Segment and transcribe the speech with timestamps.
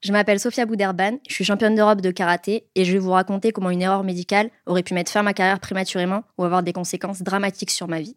[0.00, 3.50] Je m'appelle Sophia Bouderban, je suis championne d'Europe de karaté et je vais vous raconter
[3.50, 6.72] comment une erreur médicale aurait pu mettre fin à ma carrière prématurément ou avoir des
[6.72, 8.16] conséquences dramatiques sur ma vie.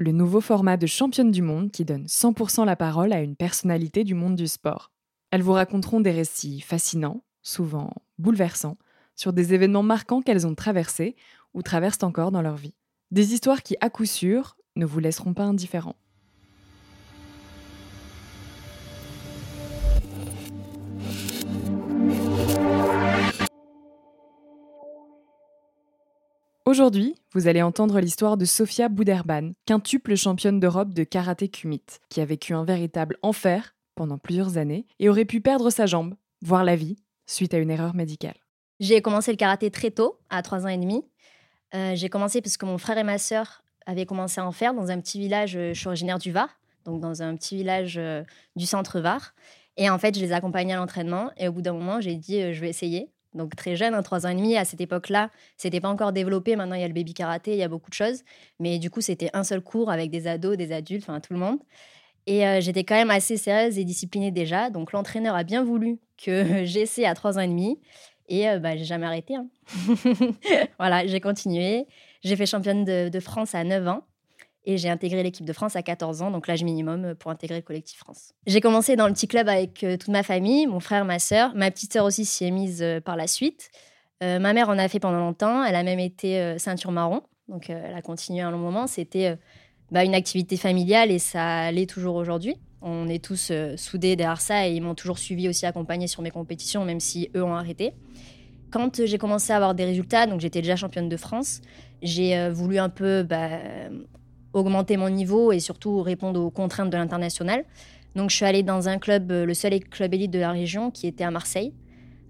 [0.00, 4.02] le nouveau format de championne du monde qui donne 100% la parole à une personnalité
[4.02, 4.92] du monde du sport.
[5.30, 8.78] Elles vous raconteront des récits fascinants, souvent bouleversants,
[9.14, 11.16] sur des événements marquants qu'elles ont traversés
[11.52, 12.72] ou traversent encore dans leur vie.
[13.10, 15.96] Des histoires qui, à coup sûr, ne vous laisseront pas indifférents.
[26.66, 32.20] Aujourd'hui, vous allez entendre l'histoire de Sofia Bouderban, quintuple championne d'Europe de karaté kumite, qui
[32.20, 36.62] a vécu un véritable enfer pendant plusieurs années et aurait pu perdre sa jambe, voire
[36.62, 38.34] la vie, suite à une erreur médicale.
[38.78, 41.02] J'ai commencé le karaté très tôt, à 3 ans et demi.
[41.74, 44.74] Euh, j'ai commencé parce que mon frère et ma sœur avaient commencé à en faire
[44.74, 46.50] dans un petit village, euh, je suis originaire du Var,
[46.84, 48.22] donc dans un petit village euh,
[48.54, 49.34] du centre Var.
[49.78, 52.52] Et en fait, je les accompagnais à l'entraînement et au bout d'un moment, j'ai dit,
[52.52, 53.10] je vais essayer.
[53.34, 56.56] Donc très jeune, hein, 3 ans et demi, à cette époque-là, c'était pas encore développé.
[56.56, 58.22] Maintenant, il y a le baby karaté, il y a beaucoup de choses.
[58.58, 61.38] Mais du coup, c'était un seul cours avec des ados, des adultes, enfin tout le
[61.38, 61.58] monde.
[62.26, 64.70] Et euh, j'étais quand même assez sérieuse et disciplinée déjà.
[64.70, 67.78] Donc l'entraîneur a bien voulu que j'essaie à 3 ans et demi.
[68.28, 69.34] Et euh, bah, j'ai jamais arrêté.
[69.36, 69.46] hein.
[70.78, 71.86] voilà, j'ai continué.
[72.22, 74.04] J'ai fait championne de, de France à 9 ans.
[74.66, 77.56] Et j'ai intégré l'équipe de France à 14 ans, donc l'âge minimum euh, pour intégrer
[77.56, 78.34] le collectif France.
[78.46, 81.52] J'ai commencé dans le petit club avec euh, toute ma famille, mon frère, ma sœur.
[81.54, 83.70] Ma petite sœur aussi s'y est mise euh, par la suite.
[84.22, 85.64] Ma mère en a fait pendant longtemps.
[85.64, 87.22] Elle a même été ceinture marron.
[87.48, 88.86] Donc elle a continué un long moment.
[88.86, 89.38] C'était
[89.90, 92.56] bah, une activité familiale et ça l'est toujours aujourd'hui.
[92.82, 96.30] On est tous soudés derrière ça et ils m'ont toujours suivi aussi accompagné sur mes
[96.30, 97.94] compétitions, même si eux ont arrêté.
[98.70, 101.62] Quand j'ai commencé à avoir des résultats, donc j'étais déjà championne de France,
[102.02, 103.58] j'ai voulu un peu bah,
[104.52, 107.64] augmenter mon niveau et surtout répondre aux contraintes de l'international.
[108.16, 110.90] Donc je suis allée dans un club, euh, le seul club élite de la région
[110.90, 111.72] qui était à Marseille.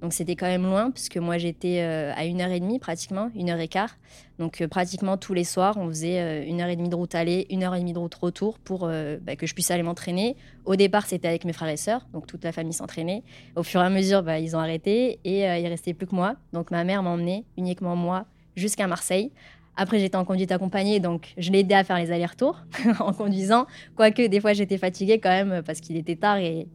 [0.03, 3.31] Donc c'était quand même loin puisque moi j'étais euh, à une heure et demie pratiquement,
[3.35, 3.97] une heure et quart.
[4.39, 7.47] Donc euh, pratiquement tous les soirs on faisait une heure et demie de route aller,
[7.51, 10.37] une heure et demie de route retour pour bah, que je puisse aller m'entraîner.
[10.65, 13.23] Au départ c'était avec mes frères et sœurs, donc toute la famille s'entraînait.
[13.57, 16.15] Au fur et à mesure bah, ils ont arrêté et euh, il restait plus que
[16.15, 16.35] moi.
[16.55, 18.25] Donc ma mère m'emmenait uniquement moi
[18.57, 19.33] jusqu'à Marseille.
[19.77, 22.61] Après, j'étais en conduite accompagnée, donc je l'ai aidé à faire les allers-retours
[23.01, 23.67] en conduisant.
[23.97, 26.37] Quoique, des fois, j'étais fatiguée quand même parce qu'il était tard.
[26.39, 26.67] Et,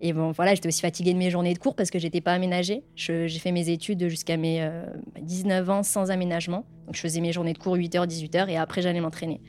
[0.00, 2.32] et bon, voilà, j'étais aussi fatiguée de mes journées de cours parce que j'étais pas
[2.32, 2.84] aménagée.
[2.94, 4.84] J'ai fait mes études jusqu'à mes euh,
[5.22, 6.64] 19 ans sans aménagement.
[6.86, 9.40] Donc, je faisais mes journées de cours 8h, 18h et après, j'allais m'entraîner.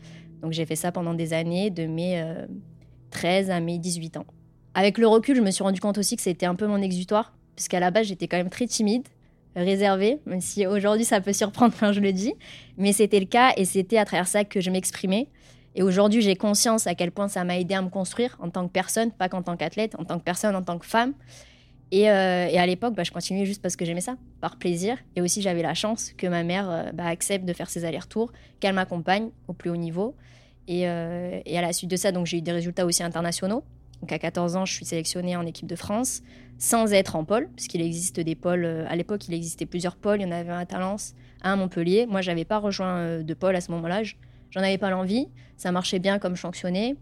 [0.41, 2.45] Donc, j'ai fait ça pendant des années, de mes euh,
[3.11, 4.25] 13 à mes 18 ans.
[4.73, 7.33] Avec le recul, je me suis rendu compte aussi que c'était un peu mon exutoire,
[7.55, 9.07] puisqu'à la base, j'étais quand même très timide,
[9.63, 12.33] réservée, même si aujourd'hui, ça peut surprendre quand je le dis.
[12.77, 15.27] Mais c'était le cas et c'était à travers ça que je m'exprimais.
[15.75, 18.67] Et aujourd'hui, j'ai conscience à quel point ça m'a aidé à me construire en tant
[18.67, 21.13] que personne, pas qu'en tant qu'athlète, en tant que personne, en tant que femme.
[21.91, 24.97] Et, euh, à l'époque, bah, je continuais juste parce que j'aimais ça, par plaisir.
[25.15, 28.31] Et aussi, j'avais la chance que ma mère euh, bah, accepte de faire ses allers-retours,
[28.59, 30.15] qu'elle m'accompagne au plus haut niveau.
[30.67, 33.63] Et, euh, et à la suite de ça, donc j'ai eu des résultats aussi internationaux.
[34.01, 36.21] Donc à 14 ans, je suis sélectionnée en équipe de France,
[36.59, 38.65] sans être en pôle, puisqu'il existe des pôles.
[38.65, 40.21] euh, À l'époque, il existait plusieurs pôles.
[40.21, 42.05] Il y en avait un à Talence, un à Montpellier.
[42.07, 44.03] Moi, j'avais pas rejoint euh, de pôle à ce moment-là.
[44.03, 44.15] Je-
[44.51, 45.27] J'en avais pas l'envie.
[45.57, 46.95] Ça marchait bien comme fonctionnais.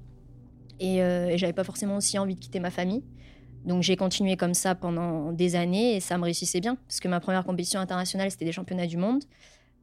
[0.79, 3.03] Et, euh, et j'avais pas forcément aussi envie de quitter ma famille.
[3.65, 6.75] Donc j'ai continué comme ça pendant des années et ça me réussissait bien.
[6.87, 9.23] Parce que ma première compétition internationale, c'était des championnats du monde.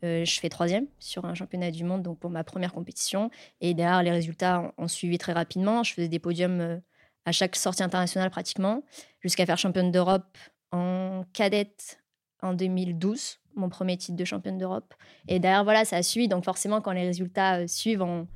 [0.05, 3.31] Euh, je fais troisième sur un championnat du monde, donc pour ma première compétition.
[3.61, 5.83] Et derrière, les résultats ont, suivi très rapidement.
[5.85, 6.81] Je faisais des podiums
[7.25, 8.83] à chaque sortie internationale pratiquement,
[9.21, 10.37] jusqu'à faire championne d'Europe
[10.73, 12.01] en cadette
[12.43, 14.95] en 2012, mon premier titre de championne d'Europe.
[15.29, 16.29] Et derrière, voilà, ça a suivi.
[16.29, 18.27] Donc forcément, quand les résultats euh, suivent, on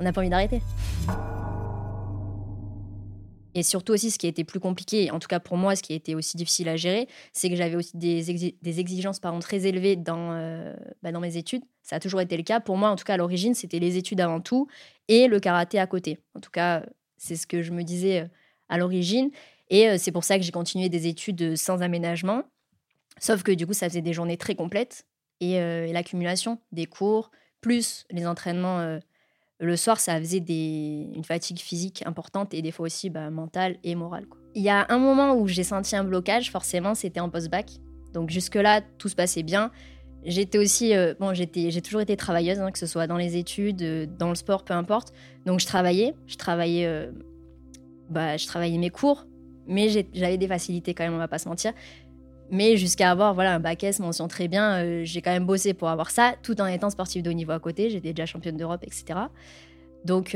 [0.00, 0.60] n'a pas envie d'arrêter.
[3.54, 5.82] Et surtout aussi, ce qui a été plus compliqué, en tout cas pour moi, ce
[5.82, 8.30] qui a été aussi difficile à gérer, c'est que j'avais aussi des,
[8.80, 11.64] exigences pardon, très élevées dans, euh, bah, dans mes études.
[11.82, 12.60] Ça a toujours été le cas.
[12.60, 14.68] Pour moi, en tout cas, à l'origine, c'était les études avant tout
[15.08, 16.20] et le karaté à côté.
[16.34, 16.84] En tout cas,
[17.20, 18.28] c'est ce que je me disais euh,
[18.68, 19.30] à l'origine.
[19.68, 22.42] Et euh, c'est pour ça que j'ai continué des études sans aménagement.
[23.18, 25.04] Sauf que du coup, ça faisait des journées très complètes.
[25.42, 27.30] Et, et l'accumulation des cours,
[27.62, 29.00] plus les entraînements
[29.60, 33.94] le soir, ça faisait une fatigue physique importante et des fois aussi bah, mentale et
[33.94, 34.26] morale.
[34.54, 37.70] Il y a un moment où j'ai senti un blocage, forcément, c'était en post-bac.
[38.12, 39.70] Donc jusque-là, tout se passait bien.
[40.24, 41.46] J'étais aussi, euh, bon, j'ai
[41.80, 44.74] toujours été travailleuse, hein, que ce soit dans les études, euh, dans le sport, peu
[44.74, 45.12] importe.
[45.46, 47.10] Donc je travaillais, je travaillais, euh,
[48.10, 49.26] bah, je travaillais mes cours,
[49.66, 51.72] mais j'avais des facilités quand même, on va pas se mentir.
[52.50, 55.88] Mais jusqu'à avoir voilà, un bac S, mention très bien, j'ai quand même bossé pour
[55.88, 57.90] avoir ça, tout en étant sportive de haut niveau à côté.
[57.90, 59.20] J'étais déjà championne d'Europe, etc.
[60.04, 60.34] Donc,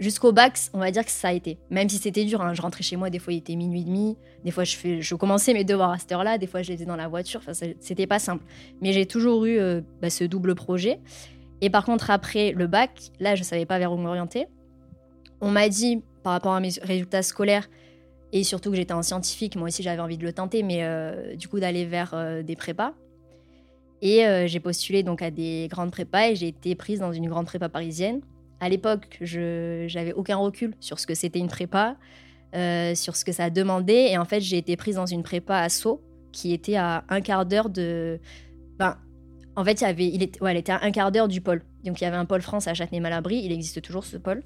[0.00, 1.58] jusqu'au bac, on va dire que ça a été.
[1.68, 2.54] Même si c'était dur, hein.
[2.54, 5.52] je rentrais chez moi, des fois il était minuit et demi, des fois je, commençais
[5.52, 8.18] mes devoirs à cette heure-là, des fois je les dans la voiture, enfin, c'était pas
[8.18, 8.44] simple.
[8.80, 10.98] Mais j'ai toujours eu euh, bah, ce double projet.
[11.60, 14.46] Et par contre, après le bac, là, je savais pas vers où m'orienter.
[15.42, 17.68] On m'a dit, par rapport à mes résultats scolaires,
[18.32, 21.36] et surtout que j'étais en scientifique, moi aussi j'avais envie de le tenter, mais euh,
[21.36, 22.94] du coup d'aller vers euh, des prépas.
[24.02, 27.44] Et j'ai postulé donc à des grandes prépas et j'ai été prise dans une grande
[27.44, 28.22] prépa parisienne.
[28.60, 31.96] À l'époque, je n'avais aucun recul sur ce que c'était une prépa,
[32.52, 34.10] sur ce que ça demandait.
[34.10, 36.02] Et en fait, j'ai été prise dans une prépa à Sceaux
[36.32, 38.20] qui était à un quart d'heure de.
[38.78, 38.98] Ben,
[39.56, 41.62] en fait, il y avait, ouais, elle était à un quart d'heure du pôle.
[41.84, 44.42] Donc il y avait un pôle France à Châtenay-Malabry, il existe toujours ce pôle.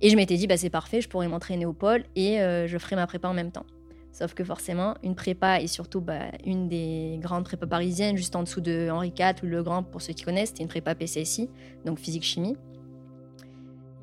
[0.00, 2.76] Et je m'étais dit, bah, c'est parfait, je pourrais m'entraîner au pôle et euh, je
[2.78, 3.66] ferai ma prépa en même temps.
[4.10, 8.42] Sauf que forcément, une prépa et surtout bah, une des grandes prépas parisiennes, juste en
[8.42, 11.48] dessous de Henri IV ou Le Grand, pour ceux qui connaissent, c'était une prépa PCSI,
[11.86, 12.56] donc physique-chimie.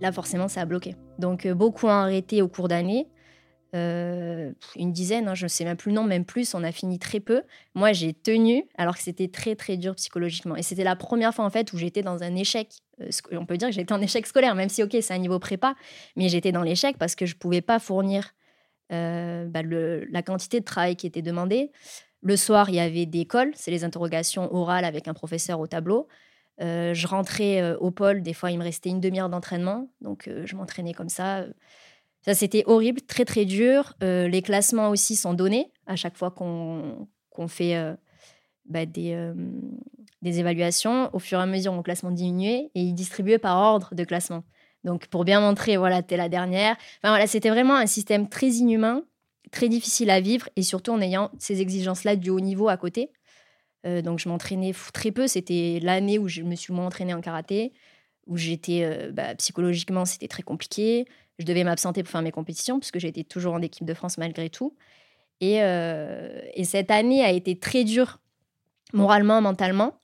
[0.02, 0.96] Là, forcément, ça a bloqué.
[1.18, 3.08] Donc, euh, beaucoup ont arrêté au cours d'année.
[3.76, 6.72] Euh, une dizaine, hein, je ne sais même plus le nom, même plus, on a
[6.72, 7.44] fini très peu.
[7.76, 10.56] Moi, j'ai tenu, alors que c'était très, très dur psychologiquement.
[10.56, 12.70] Et c'était la première fois, en fait, où j'étais dans un échec.
[13.02, 15.40] Euh, on peut dire que j'étais en échec scolaire, même si, ok, c'est un niveau
[15.40, 15.76] prépa,
[16.16, 18.34] mais j'étais dans l'échec parce que je ne pouvais pas fournir
[18.92, 21.72] bah, la quantité de travail qui était demandée.
[22.22, 25.68] Le soir, il y avait des cols, c'est les interrogations orales avec un professeur au
[25.68, 26.08] tableau.
[26.60, 30.94] Je rentrais au pôle, des fois, il me restait une demi-heure d'entraînement, donc je m'entraînais
[30.94, 31.46] comme ça.
[32.22, 33.94] Ça, c'était horrible, très très dur.
[34.04, 37.08] Euh, les classements aussi sont donnés à chaque fois qu'on
[37.48, 37.96] fait euh,
[38.66, 39.34] bah, des, euh,
[40.22, 41.10] des, évaluations.
[41.14, 44.44] Au fur et à mesure, mon classement diminuait et il distribuait par ordre de classement.
[44.84, 46.76] Donc, pour bien montrer, voilà, t'es la dernière.
[47.02, 49.04] Enfin, voilà, c'était vraiment un système très inhumain,
[49.52, 53.12] très difficile à vivre et surtout en ayant ces exigences-là du haut niveau à côté.
[53.86, 55.28] Donc, je m'entraînais très peu.
[55.28, 57.72] C'était l'année où je me suis moins entraînée en karaté,
[58.28, 61.06] où j'étais bah, psychologiquement, c'était très compliqué
[61.40, 64.50] je devais m'absenter pour faire mes compétitions, puisque j'étais toujours en équipe de France malgré
[64.50, 64.76] tout.
[65.42, 68.20] Euh, et, cette année a été très dure,
[68.92, 70.02] moralement, mentalement.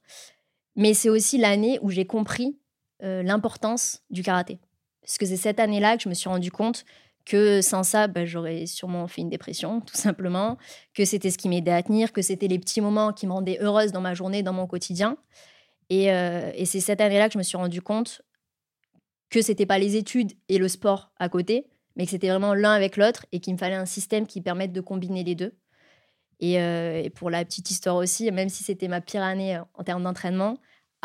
[0.76, 2.58] Mais c'est aussi l'année où j'ai compris
[3.02, 4.58] euh, l'importance du karaté.
[5.02, 6.84] Parce que c'est cette année-là que je me suis rendu compte
[7.26, 10.56] que sans ça, bah, j'aurais sûrement fait une dépression, tout simplement,
[10.94, 13.58] que c'était ce qui m'aidait à tenir, que c'était les petits moments qui me rendaient
[13.60, 15.18] heureuse dans ma journée, dans mon quotidien.
[15.90, 18.22] Et, euh, et c'est cette année-là que je me suis rendu compte
[19.28, 22.72] que c'était pas les études et le sport à côté, mais que c'était vraiment l'un
[22.72, 25.52] avec l'autre et qu'il me fallait un système qui permette de combiner les deux.
[26.42, 30.02] Euh, et, pour la petite histoire aussi, même si c'était ma pire année en termes
[30.02, 30.58] d'entraînement,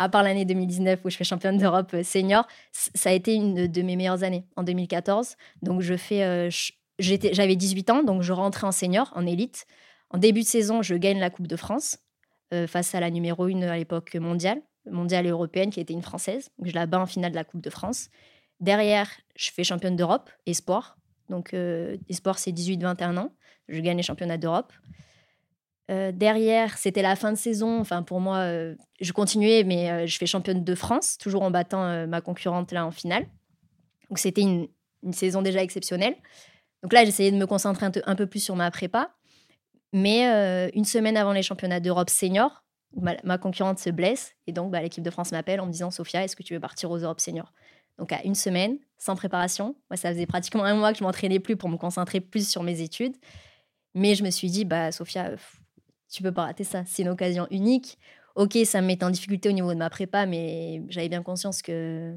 [0.04, 3.68] à part l'année 2019 où je fais championne d'Europe euh, senior, ça a été une
[3.68, 5.36] de mes meilleures années en 2014.
[5.62, 6.50] Donc je fais, euh,
[7.00, 9.66] j'avais 18 ans, donc je rentrais en senior, en élite.
[10.10, 11.98] En début de saison, je gagne la Coupe de France
[12.68, 16.50] face à la numéro 1 à l'époque mondiale mondiale et européenne, qui était une Française.
[16.64, 18.10] je la bats en finale de la Coupe de France.
[18.60, 20.98] Derrière, je fais championne d'Europe, espoir.
[21.30, 23.34] Donc, euh, espoir, c'est 18-21 ans.
[23.68, 24.74] Je gagne les championnats d'Europe.
[25.90, 27.80] Euh, derrière, c'était la fin de saison.
[27.80, 32.08] Enfin, pour moi, euh, je continuais, mais je fais championne de France, toujours en battant
[32.08, 33.28] ma concurrente là en finale.
[34.10, 34.68] Donc, c'était une,
[35.12, 36.16] saison déjà exceptionnelle.
[36.84, 39.12] Donc là, j'essayais de me concentrer un, peu plus sur ma prépa.
[39.94, 42.62] Mais une semaine avant les championnats d'Europe senior,
[42.96, 46.24] ma, concurrente se blesse et donc bah, l'équipe de France m'appelle en me disant Sophia,
[46.24, 47.54] est-ce que tu veux partir aux Europes seniors
[47.98, 51.40] Donc à une semaine, sans préparation, moi ça faisait pratiquement un mois que je m'entraînais
[51.40, 53.16] plus pour me concentrer plus sur mes études,
[53.94, 55.32] mais je me suis dit bah Sophia,
[56.12, 57.98] tu peux pas rater ça, c'est une occasion unique.
[58.36, 61.62] Ok, ça me mettait en difficulté au niveau de ma prépa, mais j'avais bien conscience
[61.62, 62.16] que,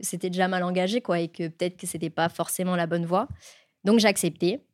[0.00, 3.28] c'était déjà mal engagé quoi et que peut-être que c'était pas forcément la bonne voie.
[3.84, 4.64] Donc j'ai accepté.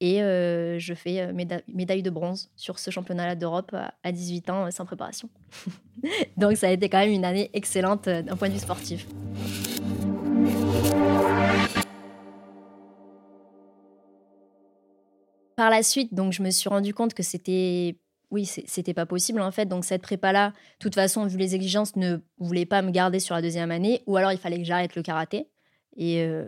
[0.00, 1.32] Et euh, je fais euh,
[1.68, 5.28] médaille de bronze sur ce championnat d'Europe à 18 ans sans préparation.
[6.36, 9.06] Donc ça a été quand même une année excellente euh, d'un point de vue sportif.
[15.62, 17.96] par la suite, donc je me suis rendu compte que c'était
[18.32, 19.66] oui, c'était pas possible en fait.
[19.66, 23.34] Donc cette prépa-là, de toute façon, vu les exigences, ne voulait pas me garder sur
[23.34, 25.48] la deuxième année, ou alors il fallait que j'arrête le karaté
[25.98, 26.46] et euh,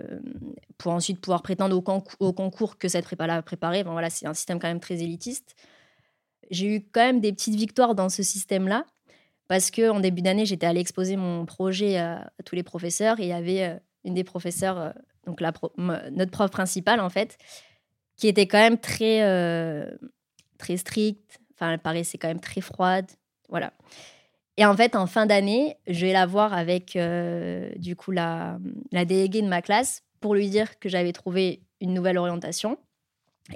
[0.79, 3.83] pour ensuite pouvoir prétendre au, concours que cette prépa-là a préparé.
[3.83, 5.55] voilà, c'est un système quand même très élitiste.
[6.51, 8.87] J'ai eu quand même des petites victoires dans ce système-là
[9.47, 13.25] parce que en début d'année, j'étais allée exposer mon projet à, tous les professeurs et
[13.25, 14.91] il y avait euh, une des professeurs, euh,
[15.27, 17.37] donc la notre prof principale en fait,
[18.17, 19.21] qui était quand même très
[20.57, 23.07] très stricte, Enfin, elle paraissait quand même très froide.
[23.49, 23.73] Voilà.
[24.57, 28.59] Et en fait, en fin d'année, je vais la voir avec euh, du coup la,
[28.93, 32.79] la déléguée de ma classe pour lui dire que j'avais trouvé une nouvelle orientation.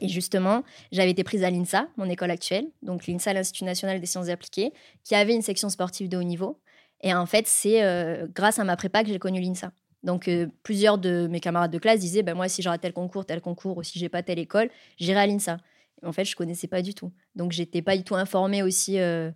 [0.01, 4.07] Et justement, j'avais été prise à l'INSA, mon école actuelle, donc l'INSA, l'Institut national des
[4.07, 4.73] sciences appliquées,
[5.03, 6.61] qui avait une section sportive de haut niveau.
[7.01, 9.73] Et en fait, c'est euh, grâce à ma prépa que j'ai connu l'INSA.
[10.03, 13.25] Donc, euh, plusieurs de mes camarades de classe disaient ben, Moi, si j'aurai tel concours,
[13.25, 15.59] tel concours, ou si j'ai pas telle école, j'irai à l'INSA.
[16.05, 17.13] En fait, je connaissais pas du tout.
[17.35, 19.31] Donc, j'étais pas du tout informée aussi euh,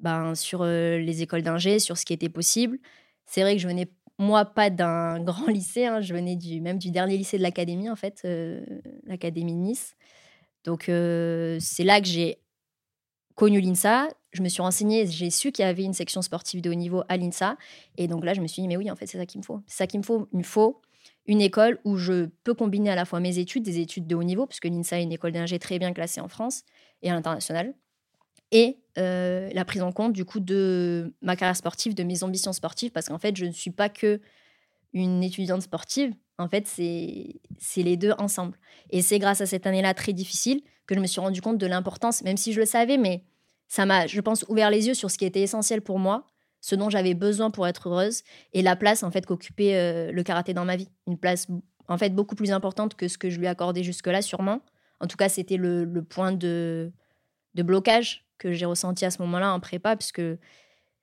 [0.00, 2.78] ben, sur euh, les écoles d'ingé, sur ce qui était possible.
[3.26, 5.86] C'est vrai que je venais, moi, pas d'un grand lycée.
[5.86, 6.00] Hein.
[6.00, 8.64] je venais du, même du dernier lycée de l'académie, en fait, euh,
[9.04, 9.96] l'académie Nice.
[10.64, 12.38] Donc, c'est là que j'ai
[13.34, 14.08] connu l'INSA.
[14.32, 17.02] Je me suis renseignée, j'ai su qu'il y avait une section sportive de haut niveau
[17.08, 17.56] à l'INSA.
[17.98, 19.44] Et donc là, je me suis dit, mais oui, en fait, c'est ça qu'il me
[19.44, 19.60] faut.
[19.66, 20.28] C'est ça qu'il me faut.
[20.32, 20.80] Il me faut
[21.26, 24.22] une école où je peux combiner à la fois mes études, des études de haut
[24.22, 26.64] niveau, puisque l'INSA est une école d'ingé très bien classée en France
[27.02, 27.74] et à l'international,
[28.50, 32.52] et euh, la prise en compte du coup de ma carrière sportive, de mes ambitions
[32.52, 34.20] sportives, parce qu'en fait, je ne suis pas que
[34.92, 38.58] une étudiante sportive, en fait, c'est les deux ensemble.
[38.90, 41.66] Et c'est grâce à cette année-là très difficile que je me suis rendu compte de
[41.66, 43.24] l'importance, même si je le savais, mais
[43.68, 46.26] ça m'a, je pense, ouvert les yeux sur ce qui était essentiel pour moi,
[46.64, 48.22] ce dont j'avais besoin pour être heureuse
[48.54, 50.88] et la place en fait qu'occupait euh, le karaté dans ma vie.
[51.06, 51.46] Une place
[51.88, 54.62] en fait beaucoup plus importante que ce que je lui accordais jusque-là sûrement.
[54.98, 56.90] En tout cas, c'était le, point de,
[57.52, 60.22] de blocage que j'ai ressenti à ce moment-là en prépa puisque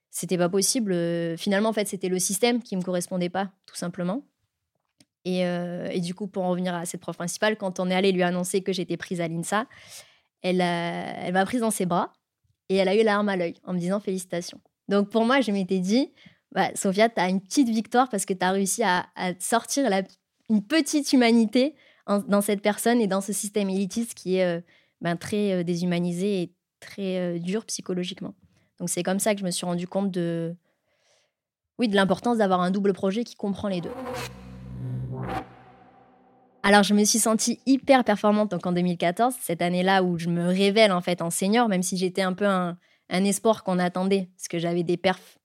[0.10, 0.96] c'était pas possible.
[1.38, 4.24] Finalement, en fait, c'était le système qui me correspondait pas, tout simplement.
[5.25, 7.94] Et, euh, et, du coup, pour en revenir à cette prof principale, quand on est
[7.94, 9.68] allé lui annoncer que j'étais prise à l'INSA,
[10.41, 12.13] elle, elle m'a prise dans ses bras
[12.70, 14.60] et elle a eu l'arme à l'œil en me disant félicitations.
[14.91, 16.12] Donc pour moi, je m'étais dit,
[16.51, 19.05] bah, Sophia, tu as une petite victoire parce que tu as réussi à,
[19.39, 19.89] sortir
[20.50, 21.75] une petite humanité
[22.07, 24.60] dans cette personne et dans ce système élitiste qui est euh,
[25.00, 28.33] ben, très euh, déshumanisé et très euh, dur psychologiquement.
[28.79, 30.53] Donc c'est comme ça que je me suis rendu compte de,
[31.79, 33.93] oui, de l'importance d'avoir un double projet qui comprend les deux.
[36.63, 40.91] Alors, je me suis sentie hyper performante en 2014, cette année-là où je me révèle
[40.91, 42.77] en fait en senior, même si j'étais un peu un,
[43.12, 45.38] un espoir qu'on attendait, parce que j'avais des perfs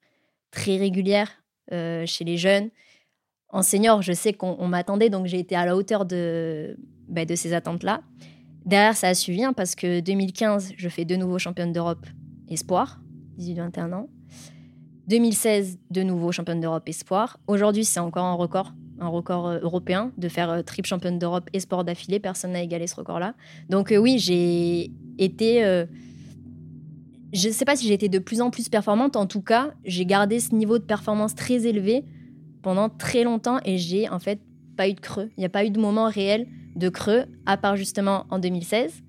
[0.50, 1.30] très régulières
[1.72, 2.70] euh, chez les jeunes.
[3.48, 6.76] En senior, je sais qu'on m'attendait, donc j'ai été à la hauteur de,
[7.08, 8.00] bah, ces attentes-là.
[8.64, 12.06] Derrière, ça a suivi, hein, parce que 2015, je fais de nouveau championne d'Europe
[12.48, 13.00] espoir,
[13.38, 14.08] 18-21 ans.
[15.08, 17.38] 2016, de nouveau championne d'Europe espoir.
[17.46, 21.48] Aujourd'hui, c'est encore un record, un record euh, européen de faire euh, triple championne d'Europe
[21.52, 22.18] et sport d'affilée.
[22.18, 23.34] Personne n'a égalé ce record-là.
[23.68, 25.86] Donc oui, j'ai été
[27.32, 29.16] je ne sais pas si j'ai été de plus en plus performante.
[29.16, 32.04] En tout cas, j'ai gardé ce niveau de performance très élevé
[32.62, 34.40] pendant très longtemps et j'ai en fait
[34.76, 35.30] pas eu de creux.
[35.36, 39.02] Il n'y a pas eu de moment réel de creux, à part justement en 2016.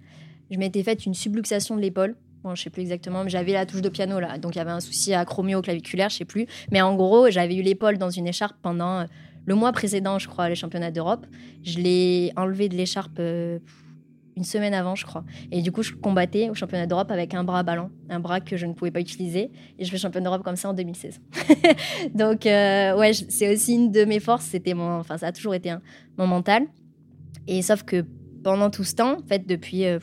[0.50, 2.16] Je m'étais faite une subluxation de l'épaule.
[2.44, 4.62] Bon, je sais plus exactement, mais j'avais la touche de piano là, donc il y
[4.62, 6.48] avait un souci acromio-claviculaire, je sais plus.
[6.72, 9.06] Mais en gros, j'avais eu l'épaule dans une écharpe pendant euh,
[9.46, 11.26] le mois précédent, je crois, les championnats d'Europe.
[11.64, 13.18] Je l'ai enlevé de l'écharpe.
[13.20, 13.60] Euh,
[14.38, 15.26] une semaine avant, je crois.
[15.52, 18.56] Et du coup, je combattais au championnat d'Europe avec un bras ballon, un bras que
[18.56, 19.52] je ne pouvais pas utiliser.
[19.80, 21.20] Et je fais champion d'Europe comme ça en 2016.
[22.14, 24.46] Donc, euh, ouais, c'est aussi une de mes forces.
[24.46, 25.76] C'était mon, enfin, ça a toujours été
[26.18, 26.68] mon mental.
[27.48, 28.06] Et sauf que
[28.44, 29.98] pendant tout ce temps, en fait, depuis, euh,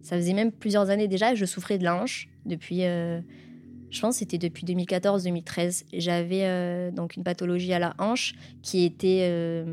[0.00, 2.84] ça faisait même plusieurs années déjà, je souffrais de la hanche depuis.
[2.84, 3.20] Euh,
[3.90, 5.84] je pense que c'était depuis 2014-2013.
[5.92, 9.64] J'avais donc une pathologie à la hanche qui était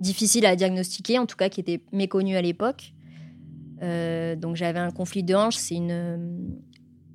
[0.00, 2.94] difficile à diagnostiquer, en tout cas qui était méconnue à l'époque.
[3.82, 6.52] Euh, donc j'avais un conflit de hanche, c'est une,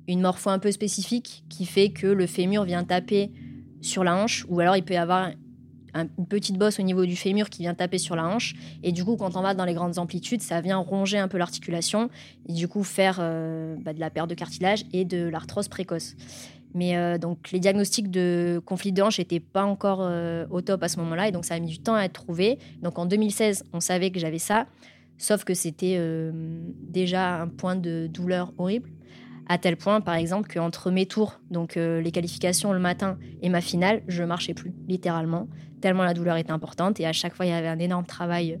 [0.08, 3.30] une morpho un peu spécifique qui fait que le fémur vient taper
[3.80, 5.30] sur la hanche, ou alors il peut y avoir
[5.94, 8.54] une petite bosse au niveau du fémur qui vient taper sur la hanche.
[8.82, 11.38] Et du coup, quand on va dans les grandes amplitudes, ça vient ronger un peu
[11.38, 12.10] l'articulation
[12.46, 16.14] et du coup faire euh, bah, de la perte de cartilage et de l'arthrose précoce.
[16.74, 20.06] Mais euh, donc les diagnostics de conflit de hanche n'étaient pas encore
[20.50, 22.58] au top à ce moment-là et donc ça a mis du temps à être trouvé.
[22.82, 24.66] Donc en 2016, on savait que j'avais ça.
[25.18, 26.30] Sauf que c'était euh,
[26.88, 28.90] déjà un point de douleur horrible,
[29.48, 33.48] à tel point, par exemple, qu'entre mes tours, donc euh, les qualifications le matin et
[33.48, 35.48] ma finale, je marchais plus, littéralement,
[35.80, 36.98] tellement la douleur était importante.
[36.98, 38.58] Et à chaque fois, il y avait un énorme travail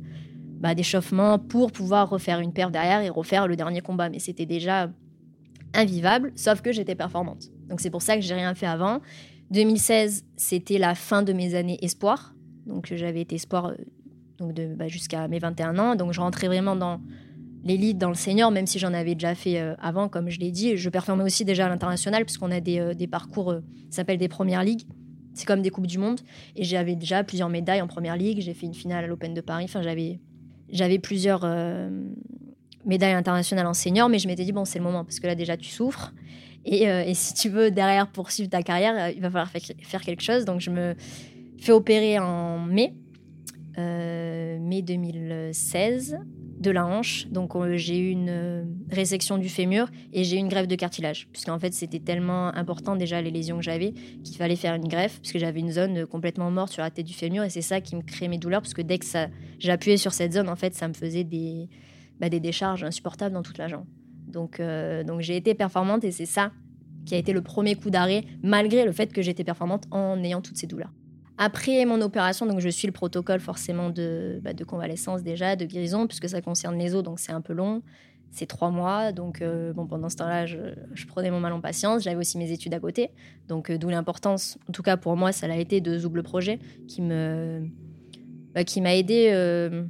[0.60, 4.08] bah, d'échauffement pour pouvoir refaire une paire derrière et refaire le dernier combat.
[4.08, 4.90] Mais c'était déjà
[5.74, 7.50] invivable, sauf que j'étais performante.
[7.68, 9.00] Donc c'est pour ça que j'ai rien fait avant.
[9.50, 12.34] 2016, c'était la fin de mes années espoir.
[12.66, 13.74] Donc j'avais été espoir euh,
[14.38, 15.96] donc de, bah, jusqu'à mes 21 ans.
[15.96, 17.00] Donc je rentrais vraiment dans
[17.64, 20.50] l'élite, dans le senior, même si j'en avais déjà fait euh, avant, comme je l'ai
[20.50, 20.76] dit.
[20.76, 23.54] Je performais aussi déjà à l'international, puisqu'on a des, euh, parcours,
[23.90, 24.82] ça s'appelle des premières ligues.
[25.34, 26.20] C'est comme des Coupes du Monde.
[26.54, 28.40] Et j'avais déjà plusieurs médailles en première ligue.
[28.40, 29.64] J'ai fait une finale à l'Open de Paris.
[29.64, 30.18] Enfin, j'avais,
[30.70, 31.44] j'avais plusieurs
[32.86, 35.34] médailles internationales en senior, mais je m'étais dit, bon, c'est le moment, parce que là,
[35.34, 36.14] déjà, tu souffres.
[36.64, 40.46] Et, si tu veux derrière poursuivre ta carrière, il va falloir faire quelque chose.
[40.46, 40.94] Donc, je me
[41.58, 43.05] fait opérer en mai, euh,
[43.76, 46.18] mai 2016,
[46.58, 47.26] de la hanche.
[47.28, 50.74] Donc euh, j'ai eu une euh, résection du fémur et j'ai eu une greffe de
[50.74, 51.28] cartilage.
[51.32, 53.92] Puisqu'en fait c'était tellement important déjà les lésions que j'avais
[54.24, 55.20] qu'il fallait faire une greffe.
[55.20, 57.96] Puisque j'avais une zone complètement morte sur la tête du fémur et c'est ça qui
[57.96, 58.62] me créait mes douleurs.
[58.62, 59.06] Parce que dès que
[59.58, 61.68] j'appuyais sur cette zone, en fait ça me faisait des,
[62.20, 63.86] bah, des décharges insupportables dans toute la jambe.
[64.26, 64.60] Donc,
[65.06, 66.50] donc j'ai été performante et c'est ça
[67.06, 70.42] qui a été le premier coup d'arrêt malgré le fait que j'étais performante en ayant
[70.42, 70.92] toutes ces douleurs.
[71.38, 75.66] Après mon opération, donc je suis le protocole forcément de, bah, de convalescence déjà, de
[75.66, 77.82] guérison, puisque ça concerne les os, donc c'est un peu long.
[78.30, 80.58] C'est trois mois, donc euh, bon, pendant ce temps-là, je,
[81.06, 82.02] prenais mon mal en patience.
[82.02, 83.10] J'avais aussi mes études à côté,
[83.48, 86.58] donc euh, d'où l'importance, en tout cas pour moi, ça l'a été de double projet
[86.88, 87.62] qui me,
[88.54, 89.84] bah, qui m'a aidé, euh,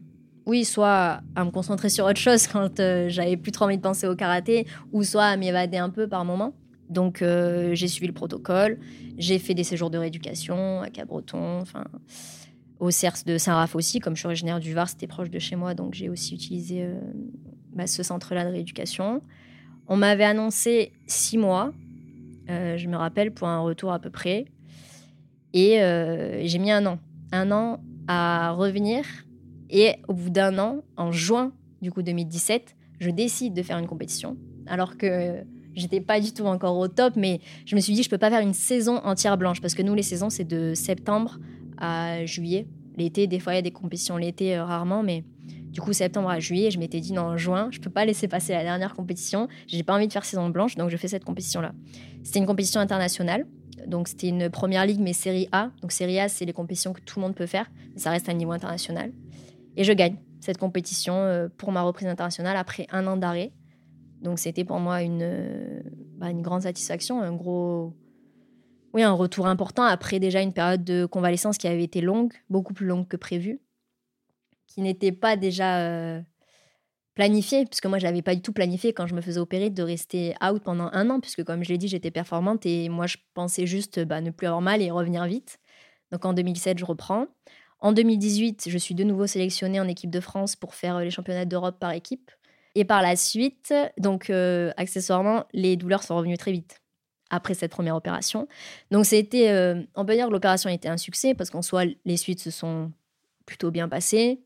[0.46, 2.76] oui, soit à me concentrer sur autre chose quand
[3.08, 6.24] j'avais plus trop envie de penser au karaté, ou soit à m'évader un peu par
[6.24, 6.54] moment.
[6.88, 8.78] Donc euh, j'ai suivi le protocole,
[9.18, 11.84] j'ai fait des séjours de rééducation à Cabreton, enfin
[12.78, 15.56] au CERS de Saint-Raph aussi, comme je suis originaire du Var, c'était proche de chez
[15.56, 17.00] moi, donc j'ai aussi utilisé euh,
[17.72, 19.22] bah, ce centre-là de rééducation.
[19.88, 21.72] On m'avait annoncé six mois,
[22.50, 24.44] euh, je me rappelle, pour un retour à peu près,
[25.54, 25.78] et
[26.44, 26.98] j'ai mis un an,
[27.32, 29.04] un an à revenir,
[29.70, 33.86] et au bout d'un an, en juin du coup 2017, je décide de faire une
[33.86, 35.44] compétition, alors que
[35.76, 38.30] J'étais pas du tout encore au top, mais je me suis dit, je peux pas
[38.30, 41.38] faire une saison entière blanche parce que nous, les saisons, c'est de septembre
[41.78, 42.66] à juillet.
[42.96, 45.24] L'été, des fois, il y a des compétitions l'été, euh, rarement, mais
[45.76, 48.54] du coup, septembre à juillet, je m'étais dit, non, juin, je peux pas laisser passer
[48.54, 49.48] la dernière compétition.
[49.66, 51.72] J'ai pas envie de faire saison blanche, donc je fais cette compétition-là.
[52.24, 53.46] C'était une compétition internationale.
[53.86, 55.70] Donc, c'était une première ligue, mais série A.
[55.82, 58.30] Donc, série A, c'est les compétitions que tout le monde peut faire, mais ça reste
[58.30, 59.12] à un niveau international.
[59.76, 63.52] Et je gagne cette compétition euh, pour ma reprise internationale après un an d'arrêt.
[64.22, 65.80] Donc c'était pour moi une, euh,
[66.16, 67.94] bah, une grande satisfaction, un gros,
[68.94, 72.72] oui, un retour important après déjà une période de convalescence qui avait été longue, beaucoup
[72.72, 73.60] plus longue que prévu,
[74.66, 76.20] qui n'était pas déjà euh,
[77.14, 79.82] planifiée, puisque moi je n'avais pas du tout planifié quand je me faisais opérer de
[79.82, 83.16] rester out pendant un an, puisque comme je l'ai dit, j'étais performante et moi je
[83.34, 85.58] pensais juste bah, ne plus avoir mal et revenir vite.
[86.12, 87.26] Donc en 2007, je reprends.
[87.80, 91.44] En 2018, je suis de nouveau sélectionnée en équipe de France pour faire les championnats
[91.44, 92.30] d'Europe par équipe.
[92.76, 96.82] Et par la suite, donc euh, accessoirement, les douleurs sont revenues très vite
[97.30, 98.48] après cette première opération.
[98.90, 101.84] Donc c'était, euh, on peut dire que l'opération a été un succès parce qu'en soi,
[102.04, 102.92] les suites se sont
[103.46, 104.42] plutôt bien passées.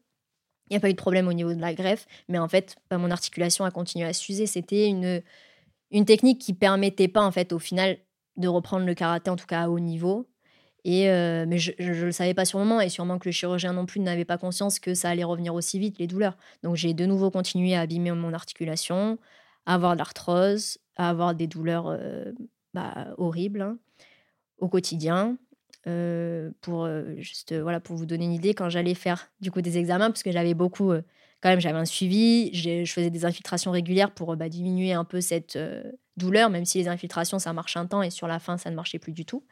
[0.68, 2.76] Il n'y a pas eu de problème au niveau de la greffe, mais en fait,
[2.88, 4.46] bah, mon articulation a continué à s'user.
[4.46, 5.22] C'était une,
[5.90, 7.98] une technique qui permettait pas, en fait, au final,
[8.36, 10.29] de reprendre le karaté, en tout cas à haut niveau.
[10.84, 13.32] Et euh, mais je ne le savais pas sur le moment et sûrement que le
[13.32, 16.36] chirurgien non plus n'avait pas conscience que ça allait revenir aussi vite, les douleurs.
[16.62, 19.18] Donc j'ai de nouveau continué à abîmer mon articulation,
[19.66, 22.32] à avoir de l'arthrose, à avoir des douleurs euh,
[22.72, 23.78] bah, horribles hein,
[24.58, 25.36] au quotidien.
[25.86, 29.78] Euh, pour juste voilà pour vous donner une idée quand j'allais faire du coup des
[29.78, 30.92] examens parce que j'avais beaucoup
[31.40, 35.22] quand même j'avais un suivi je faisais des infiltrations régulières pour bah, diminuer un peu
[35.22, 35.58] cette
[36.18, 38.76] douleur même si les infiltrations ça marche un temps et sur la fin ça ne
[38.76, 39.42] marchait plus du tout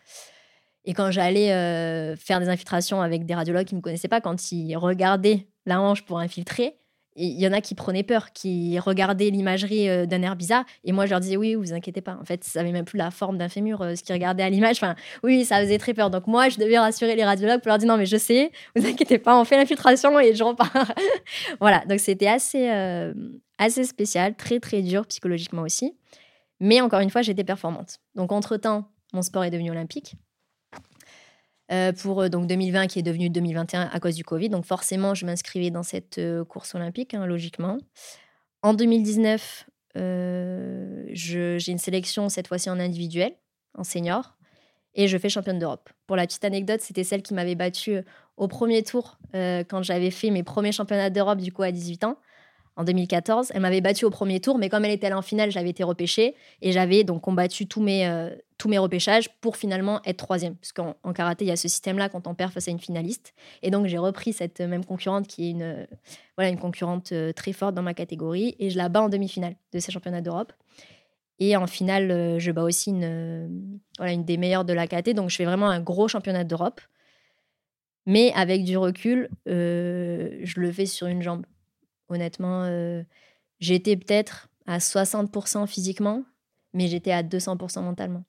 [0.85, 4.21] et quand j'allais euh, faire des infiltrations avec des radiologues qui ne me connaissaient pas,
[4.21, 6.77] quand ils regardaient la hanche pour infiltrer,
[7.21, 10.65] il y en a qui prenaient peur, qui regardaient l'imagerie euh, d'un air bizarre.
[10.85, 12.17] Et moi, je leur disais, oui, vous inquiétez pas.
[12.21, 14.51] En fait, ça n'avait même plus la forme d'un fémur, euh, ce qu'ils regardaient à
[14.51, 14.77] l'image.
[14.77, 16.11] Enfin, oui, ça faisait très peur.
[16.11, 18.87] Donc, moi, je devais rassurer les radiologues pour leur dire, non, mais je sais, vous
[18.87, 20.71] inquiétez pas, on fait l'infiltration et je repars.
[21.61, 21.85] voilà.
[21.89, 22.69] Donc, c'était assez,
[23.59, 25.97] assez spécial, très, très dur psychologiquement aussi.
[26.61, 27.99] Mais encore une fois, j'étais performante.
[28.15, 30.15] Donc, entre-temps, mon sport est devenu olympique.
[31.71, 34.49] Euh, pour euh, donc 2020 qui est devenu 2021 à cause du Covid.
[34.49, 37.79] Donc forcément, je m'inscrivais dans cette euh, course olympique, hein, logiquement.
[38.63, 43.33] En 2019, j'ai une sélection cette fois-ci en individuel,
[43.77, 44.37] en senior,
[44.95, 45.91] et je fais championne d'Europe.
[46.07, 47.99] Pour la petite anecdote, c'était celle qui m'avait battue
[48.37, 52.17] au premier tour quand j'avais fait mes premiers championnats d'Europe du coup à 18 ans
[52.77, 53.53] en 2014.
[53.55, 55.83] Elle m'avait battue au premier tour, mais comme elle était allée en finale, j'avais été
[55.83, 58.07] repêchée et j'avais donc combattu tous mes,
[58.59, 60.57] tous mes repêchages pour finalement être troisième.
[60.57, 62.81] Parce qu'en en karaté, il y a ce système-là quand on perd face à une
[62.81, 63.33] finaliste.
[63.63, 65.87] Et donc, j'ai repris cette même concurrente qui est une,
[66.37, 69.55] voilà, une concurrente euh, très forte dans ma catégorie et je la bats en demi-finale
[69.73, 70.53] de ces championnats d'Europe.
[71.39, 73.49] Et en finale, euh, je bats aussi une, euh,
[73.97, 75.15] voilà, une des meilleures de la KT.
[75.15, 76.81] Donc, je fais vraiment un gros championnat d'Europe.
[78.07, 81.45] Mais avec du recul, je le fais sur une jambe.
[82.09, 82.67] Honnêtement,
[83.61, 86.25] j'étais peut-être à 60% physiquement,
[86.73, 88.25] mais j'étais à 200% mentalement.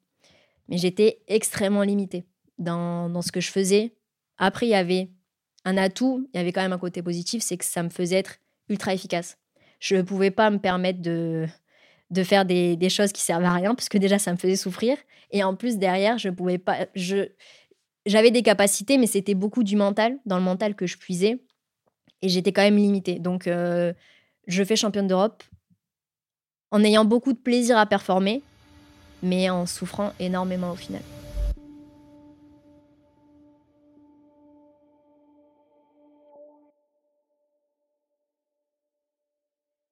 [0.69, 2.25] Mais j'étais extrêmement limitée
[2.57, 3.95] dans, dans, ce que je faisais.
[4.37, 5.09] Après, il y avait
[5.65, 8.17] un atout, il y avait quand même un côté positif, c'est que ça me faisait
[8.17, 8.37] être
[8.69, 9.37] ultra efficace.
[9.79, 11.47] Je ne pouvais pas me permettre de,
[12.11, 14.55] de faire des, des, choses qui servent à rien, parce que déjà, ça me faisait
[14.55, 14.97] souffrir.
[15.31, 16.87] Et en plus, derrière, je pouvais pas.
[16.95, 17.29] Je,
[18.05, 21.41] j'avais des capacités, mais c'était beaucoup du mental, dans le mental que je puisais.
[22.21, 23.19] Et j'étais quand même limitée.
[23.19, 23.93] Donc, euh,
[24.47, 25.43] je fais championne d'Europe
[26.71, 28.43] en ayant beaucoup de plaisir à performer,
[29.21, 31.01] mais en souffrant énormément au final.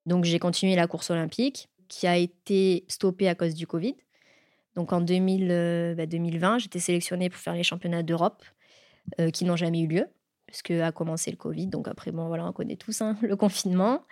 [0.05, 3.95] Donc j'ai continué la course olympique qui a été stoppée à cause du Covid.
[4.75, 8.43] Donc en 2000, 2020, bah, j'étais sélectionnée pour faire les championnats d'Europe
[9.19, 10.07] euh, qui n'ont jamais eu lieu
[10.47, 11.67] puisque a commencé le Covid.
[11.67, 14.03] Donc après, bon voilà, on connaît tous hein, le confinement.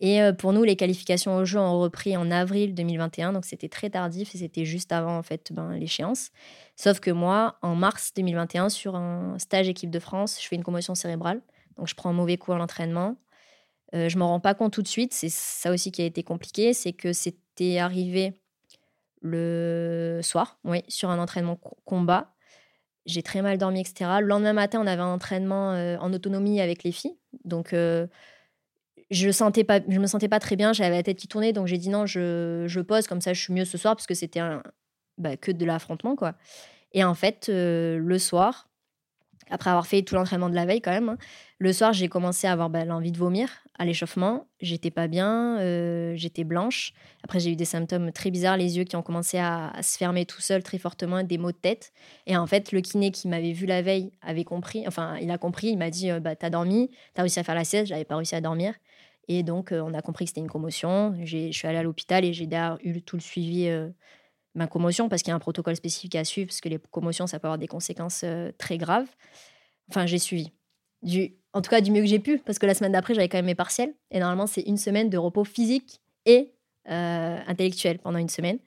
[0.00, 3.68] Et euh, pour nous, les qualifications au jeu ont repris en avril 2021, donc c'était
[3.68, 6.30] très tardif et c'était juste avant en fait ben, l'échéance.
[6.76, 10.64] Sauf que moi, en mars 2021, sur un stage équipe de France, je fais une
[10.64, 11.40] commotion cérébrale,
[11.76, 13.16] donc je prends un mauvais coup à l'entraînement.
[13.94, 16.24] Euh, je m'en rends pas compte tout de suite, c'est ça aussi qui a été
[16.24, 18.32] compliqué, c'est que c'était arrivé
[19.22, 22.34] le soir, oui, sur un entraînement combat.
[23.06, 24.10] J'ai très mal dormi, etc.
[24.20, 27.72] Le lendemain matin, on avait un entraînement euh, en autonomie avec les filles, donc
[29.14, 31.88] je sentais me sentais pas très bien j'avais la tête qui tournait donc j'ai dit
[31.88, 34.40] non je, je, pose comme ça je suis mieux ce soir parce que c'était
[35.18, 36.34] bah, que de l'affrontement quoi.
[36.92, 38.68] Et en fait euh, le soir
[39.50, 41.18] après avoir fait tout l'entraînement de la veille quand même hein,
[41.58, 43.48] le soir j'ai commencé à avoir bah, l'envie de vomir
[43.78, 44.46] à l'échauffement.
[44.60, 46.92] J'étais pas bien euh, j'étais blanche.
[47.22, 50.26] Après j'ai eu des symptômes très bizarres les yeux qui ont commencé à, se fermer
[50.26, 51.92] tout seul très fortement des maux de tête.
[52.26, 55.38] Et en fait le kiné qui m'avait vu la veille avait compris enfin il a
[55.38, 58.04] compris il m'a dit euh, bah t'as dormi t'as réussi à faire la sieste j'avais
[58.04, 58.74] pas réussi à dormir
[59.28, 61.14] et donc, on a compris que c'était une commotion.
[61.24, 63.88] Je suis allée à l'hôpital et j'ai d'ailleurs eu tout le suivi euh,
[64.54, 67.26] ma commotion parce qu'il y a un protocole spécifique à suivre parce que les commotions,
[67.26, 68.24] ça peut avoir des conséquences
[68.58, 69.08] très graves.
[69.88, 70.52] Enfin, j'ai suivi.
[71.52, 73.38] En tout cas, du mieux que j'ai pu parce que la semaine d'après, j'avais quand
[73.38, 73.94] même mes partiels.
[74.10, 76.52] Et normalement, c'est une semaine de repos physique et
[76.86, 78.58] intellectuel pendant une semaine.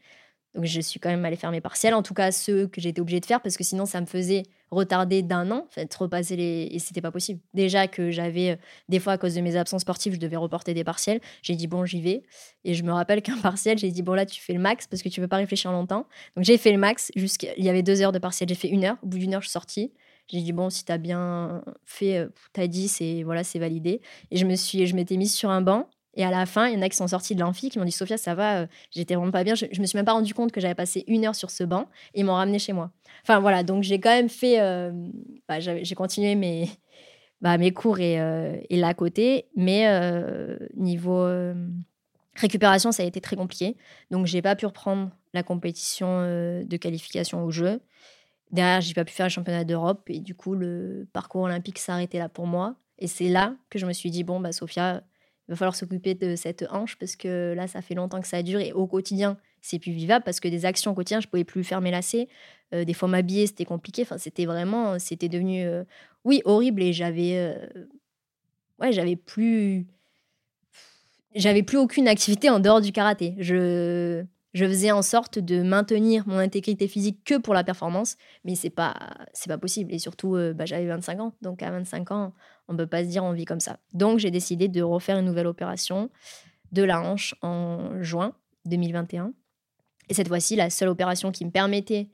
[0.53, 2.99] Donc, je suis quand même allée faire mes partiels, en tout cas ceux que j'étais
[2.99, 6.35] obligée de faire parce que sinon, ça me faisait retardé d'un an, en fait, repasser
[6.35, 6.67] les.
[6.71, 7.39] Et c'était pas possible.
[7.53, 8.55] Déjà que j'avais, euh,
[8.89, 11.21] des fois, à cause de mes absences sportives, je devais reporter des partiels.
[11.41, 12.23] J'ai dit, bon, j'y vais.
[12.63, 15.01] Et je me rappelle qu'un partiel, j'ai dit, bon, là, tu fais le max parce
[15.01, 16.05] que tu peux pas réfléchir longtemps.
[16.35, 17.11] Donc, j'ai fait le max.
[17.15, 18.49] Il y avait deux heures de partiel.
[18.49, 18.97] J'ai fait une heure.
[19.03, 19.91] Au bout d'une heure, je suis sortie.
[20.27, 23.59] J'ai dit, bon, si tu as bien fait, euh, tu as dit, c'est, voilà, c'est
[23.59, 24.01] validé.
[24.31, 25.89] Et je me suis, je m'étais mise sur un banc.
[26.17, 27.85] Et à la fin, il y en a qui sont sortis de l'amphi qui m'ont
[27.85, 29.53] dit Sophia, ça va, euh, j'étais vraiment pas bien.
[29.53, 31.63] Je, je, me suis même pas rendu compte que j'avais passé une heure sur ce
[31.63, 32.91] banc et ils m'ont ramené chez moi.
[33.21, 34.59] Enfin voilà, donc j'ai quand même fait.
[34.59, 34.91] Euh,
[35.47, 36.69] bah, j'ai continué mes,
[37.41, 39.85] bah, mes cours et, euh, et là à côté, mais
[40.75, 41.29] niveau
[42.35, 43.77] récupération, ça a été très compliqué.
[44.09, 47.79] Donc j'ai pas pu reprendre la compétition de qualification au jeu.
[48.51, 52.17] Derrière, j'ai pas pu faire le championnat d'Europe et du coup, le parcours olympique arrêté
[52.17, 52.75] là pour moi.
[52.97, 55.03] Et c'est là que je me suis dit bon, bah, Sophia
[55.47, 58.43] il va falloir s'occuper de cette hanche parce que là, ça fait longtemps que ça
[58.43, 61.45] dure et au quotidien, c'est plus vivable parce que des actions au quotidien, je pouvais
[61.45, 62.27] plus faire mes lacets.
[62.73, 64.01] Euh, des fois, m'habiller, c'était compliqué.
[64.01, 65.83] Enfin, c'était vraiment, c'était devenu, euh,
[66.25, 67.85] oui, horrible et j'avais, euh,
[68.79, 69.87] ouais, j'avais plus,
[71.33, 73.35] j'avais plus aucune activité en dehors du karaté.
[73.37, 78.55] Je, je faisais en sorte de maintenir mon intégrité physique que pour la performance, mais
[78.55, 78.95] c'est pas
[79.33, 79.93] c'est pas possible.
[79.93, 82.33] Et surtout, euh, bah, j'avais 25 ans, donc à 25 ans,
[82.67, 83.79] on peut pas se dire on vit comme ça.
[83.93, 86.09] Donc j'ai décidé de refaire une nouvelle opération
[86.71, 88.33] de la hanche en juin
[88.65, 89.33] 2021.
[90.09, 92.09] Et cette fois-ci, la seule opération qui me permettait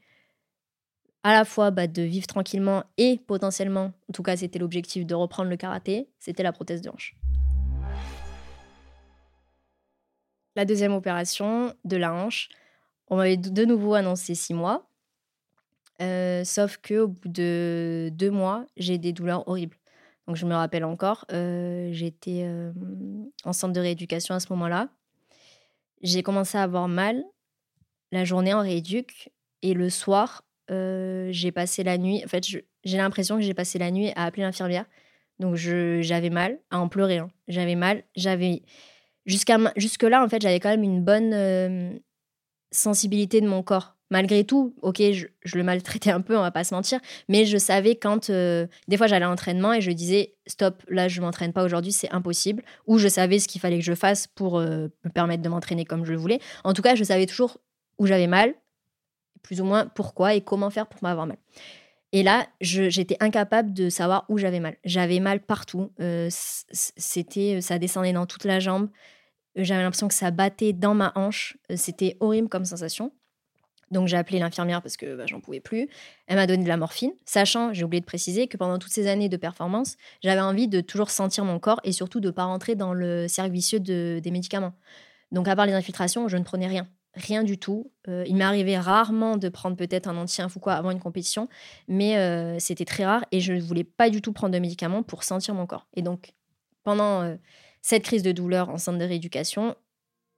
[1.24, 5.16] à la fois bah, de vivre tranquillement et potentiellement, en tout cas c'était l'objectif de
[5.16, 7.16] reprendre le karaté, c'était la prothèse de hanche.
[10.56, 12.50] La deuxième opération de la hanche,
[13.08, 14.88] on m'avait de nouveau annoncé six mois.
[16.02, 19.78] Euh, sauf que au bout de deux mois, j'ai des douleurs horribles.
[20.28, 22.72] Donc je me rappelle encore, euh, j'étais euh,
[23.44, 24.90] en centre de rééducation à ce moment-là.
[26.02, 27.24] J'ai commencé à avoir mal
[28.12, 32.22] la journée en rééduc et le soir, j'ai passé la nuit.
[32.26, 34.86] En fait, j'ai l'impression que j'ai passé la nuit à appeler l'infirmière.
[35.40, 37.20] Donc j'avais mal, à en pleurer.
[37.20, 37.30] Hein.
[37.48, 38.64] J'avais mal, j'avais
[39.26, 41.94] jusqu'à jusque là en fait j'avais quand même une bonne euh,
[42.72, 46.64] sensibilité de mon corps Malgré tout, ok, je, le maltraitais un peu, on va pas
[46.64, 50.36] se mentir, mais je savais quand, euh, des fois j'allais à l'entraînement et je disais,
[50.46, 52.62] stop, là je m'entraîne pas aujourd'hui, c'est impossible.
[52.86, 55.84] Ou je savais ce qu'il fallait que je fasse pour euh, me permettre de m'entraîner
[55.84, 56.40] comme je le voulais.
[56.64, 57.58] En tout cas, je savais toujours
[57.98, 58.54] où j'avais mal,
[59.42, 61.38] plus ou moins pourquoi et comment faire pour m'avoir mal.
[62.14, 64.78] Et là, j'étais incapable de savoir où j'avais mal.
[64.86, 65.92] J'avais mal partout.
[66.00, 68.90] Euh, c'était, ça descendait dans toute la jambe.
[69.58, 71.58] Euh, J'avais l'impression que ça battait dans ma hanche.
[71.72, 73.12] Euh, C'était horrible comme sensation.
[73.92, 75.90] Donc j'ai appelé l'infirmière parce que bah, j'en pouvais plus.
[76.28, 79.08] Elle m'a donné de la morphine, sachant, j'ai oublié de préciser, que pendant toutes ces
[79.08, 82.46] années de performance, j'avais envie de toujours sentir mon corps et surtout de ne pas
[82.46, 84.74] rentrer dans le cercle vicieux de- des médicaments.
[85.32, 86.88] Donc à part les infiltrations, je ne prenais rien.
[87.16, 87.92] Rien du tout.
[88.08, 91.48] Euh, il m'est arrivé rarement de prendre peut-être un anti-inf ou quoi avant une compétition,
[91.88, 95.04] mais euh, c'était très rare et je ne voulais pas du tout prendre de médicaments
[95.04, 95.88] pour sentir mon corps.
[95.96, 96.34] Et donc,
[96.84, 97.36] pendant euh,
[97.82, 99.76] cette crise de douleur en centre de rééducation,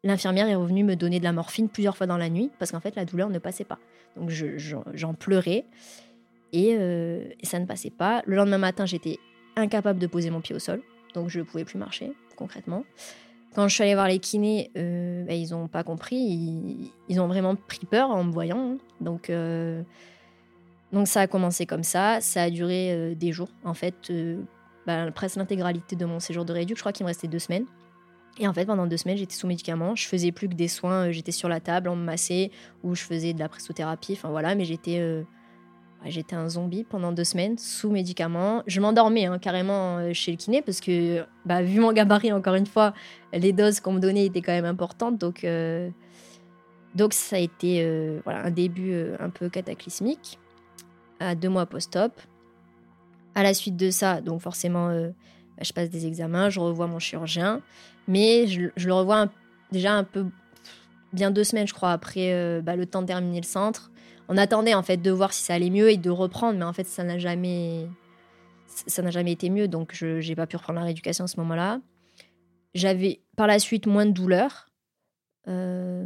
[0.04, 2.82] l'infirmière est revenue me donner de la morphine plusieurs fois dans la nuit parce qu'en
[2.82, 3.80] fait, la douleur ne passait pas.
[4.18, 5.66] Donc, je- j'en pleurais
[6.52, 8.22] et, et ça ne passait pas.
[8.26, 9.18] Le lendemain matin, j'étais
[9.56, 10.82] incapable de poser mon pied au sol,
[11.14, 12.84] donc je ne pouvais plus marcher concrètement.
[13.56, 16.92] Quand je suis allée voir les kinés, euh, bah, ils n'ont pas compris.
[17.08, 18.74] Ils, ont vraiment pris peur en me voyant.
[18.74, 18.78] hein.
[19.00, 19.82] Donc, euh,
[20.92, 22.20] donc ça a commencé comme ça.
[22.20, 23.48] Ça a duré euh, des jours.
[23.64, 24.12] En fait,
[24.86, 26.76] bah, presque l'intégralité de mon séjour de réduc.
[26.76, 27.66] Je crois qu'il me restait deux semaines.
[28.38, 29.96] Et en fait, pendant deux semaines, j'étais sous médicaments.
[29.96, 31.10] Je faisais plus que des soins.
[31.12, 32.52] J'étais sur la table, on me massait,
[32.84, 34.14] ou je faisais de la pressothérapie.
[34.14, 35.00] Enfin voilà, mais j'étais
[36.10, 38.64] j'étais un zombie pendant deux semaines sous médicaments.
[38.68, 42.56] Je m'endormais hein, carrément euh, chez le kiné parce que, bah, vu mon gabarit, encore
[42.56, 42.94] une fois,
[43.34, 45.18] les doses qu'on me donnait étaient quand même importantes.
[45.18, 45.90] Donc, euh,
[47.12, 50.40] ça a été euh, un début un peu cataclysmique
[51.20, 52.14] à deux mois post-op.
[53.34, 57.00] À la suite de ça, donc forcément, bah, je passe des examens, je revois mon
[57.00, 57.62] chirurgien,
[58.08, 59.28] mais je, le revois
[59.74, 60.26] déjà un peu
[61.12, 63.92] bien deux semaines, je crois, après bah, le temps de terminer le centre.
[64.28, 66.74] On attendait en fait de voir si ça allait mieux et de reprendre, mais en
[66.74, 67.88] fait ça n'a jamais,
[68.66, 71.40] ça n'a jamais été mieux, donc je n'ai pas pu reprendre la rééducation à ce
[71.40, 71.80] moment-là.
[72.74, 74.70] J'avais par la suite moins de douleurs.
[75.48, 76.06] Euh,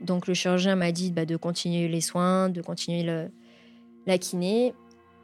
[0.00, 3.04] donc le chirurgien m'a dit bah, de continuer les soins, de continuer
[4.06, 4.74] la kiné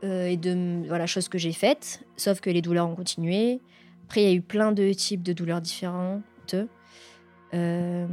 [0.04, 2.04] euh, et de voilà chose que j'ai faite.
[2.16, 3.61] Sauf que les douleurs ont continué.
[4.04, 6.54] Après il y a eu plein de types de douleurs différentes.
[7.54, 8.06] Euh,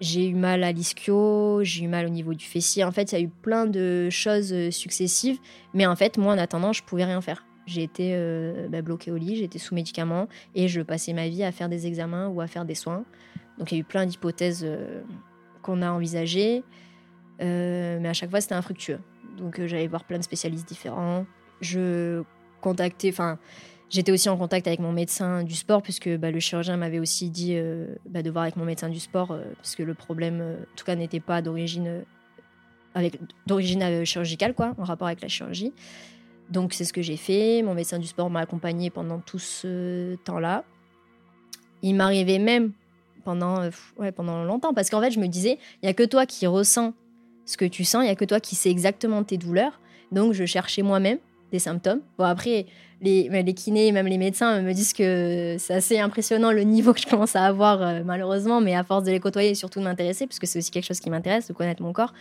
[0.00, 2.84] j'ai eu mal à l'ischio, j'ai eu mal au niveau du fessier.
[2.84, 5.38] En fait, il y a eu plein de choses euh, successives.
[5.74, 7.44] Mais en fait, moi, en attendant, je pouvais rien faire.
[7.70, 11.44] J'ai été euh, bah, bloquée au lit, j'étais sous médicaments et je passais ma vie
[11.44, 13.04] à faire des examens ou à faire des soins.
[13.58, 15.02] Donc il y a eu plein d'hypothèses euh,
[15.62, 16.64] qu'on a envisagées,
[17.40, 18.98] euh, mais à chaque fois c'était infructueux.
[19.36, 21.26] Donc j'allais voir plein de spécialistes différents.
[21.60, 22.24] Je
[22.60, 23.12] contactais,
[23.90, 27.28] j'étais aussi en contact avec mon médecin du sport puisque bah, le chirurgien m'avait aussi
[27.28, 30.40] dit euh, bah, de voir avec mon médecin du sport euh, parce que le problème,
[30.40, 32.02] euh, en tout cas, n'était pas d'origine
[32.96, 33.10] euh,
[33.46, 35.72] d'origine chirurgicale quoi, en rapport avec la chirurgie.
[36.50, 37.62] Donc c'est ce que j'ai fait.
[37.62, 40.64] Mon médecin du sport m'a accompagné pendant tout ce temps-là.
[41.82, 42.72] Il m'arrivait même
[43.24, 43.68] pendant,
[44.16, 46.94] pendant longtemps parce qu'en fait je me disais, il y a que toi qui ressens
[47.46, 49.80] ce que tu sens, il y a que toi qui sais exactement tes douleurs.
[50.10, 51.18] Donc je cherchais moi-même
[51.52, 52.00] des symptômes.
[52.18, 52.66] Bon après
[53.02, 57.00] les, les kinés, même les médecins me disent que c'est assez impressionnant le niveau que
[57.00, 59.84] je commence à avoir euh, malheureusement, mais à force de les côtoyer et surtout de
[59.84, 62.12] m'intéresser, parce que c'est aussi quelque chose qui m'intéresse, de connaître mon corps,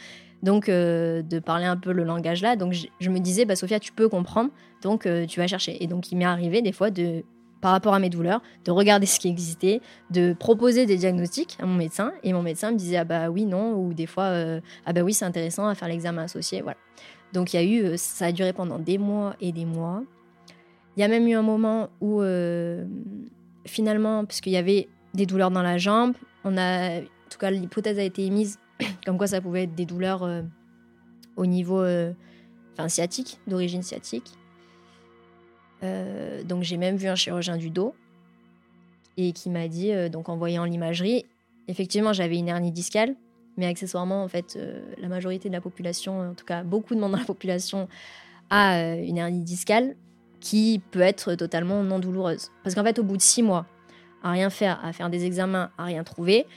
[0.41, 2.55] donc euh, de parler un peu le langage là.
[2.55, 5.83] Donc je, me disais, bah, Sophia, tu peux comprendre, donc euh, tu vas chercher.
[5.83, 7.23] Et donc il m'est arrivé des fois de
[7.61, 11.65] par rapport à mes douleurs, de regarder ce qui existait, de proposer des diagnostics à
[11.65, 14.31] mon médecin, et mon médecin me disait ah bah oui non, ou des fois
[14.85, 16.77] ah bah oui c'est intéressant à faire l'examen associé, voilà.
[17.33, 20.03] Donc il y a eu, euh, ça a duré pendant des mois et des mois.
[20.97, 22.85] Il y a même eu un moment où euh,
[23.65, 26.13] finalement, puisqu'il y avait des douleurs dans la jambe,
[26.43, 28.59] on a, en tout cas l'hypothèse a été émise
[29.05, 30.41] comme quoi ça pouvait être des douleurs euh,
[31.35, 31.85] au niveau,
[32.87, 34.31] sciatique, d'origine sciatique.
[35.81, 37.93] Donc j'ai même vu un chirurgien du dos
[39.15, 41.25] et qui m'a dit, donc en voyant l'imagerie,
[41.69, 43.15] effectivement j'avais une hernie discale,
[43.59, 46.99] mais accessoirement en fait euh, la majorité de la population, en tout cas beaucoup de
[46.99, 47.87] monde dans la population
[48.49, 49.95] a euh, une hernie discale
[50.39, 52.51] qui peut être totalement non douloureuse.
[52.63, 53.67] Parce qu'en fait au bout de six mois,
[54.23, 56.47] à rien faire, à faire des examens, à rien trouver,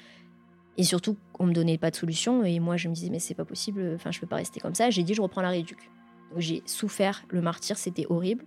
[0.78, 3.34] et surtout on me donnait pas de solution et moi je me disais mais c'est
[3.34, 5.90] pas possible, enfin je peux pas rester comme ça, j'ai dit je reprends la rééduc.
[6.30, 8.44] Donc j'ai souffert le martyr, c'était horrible.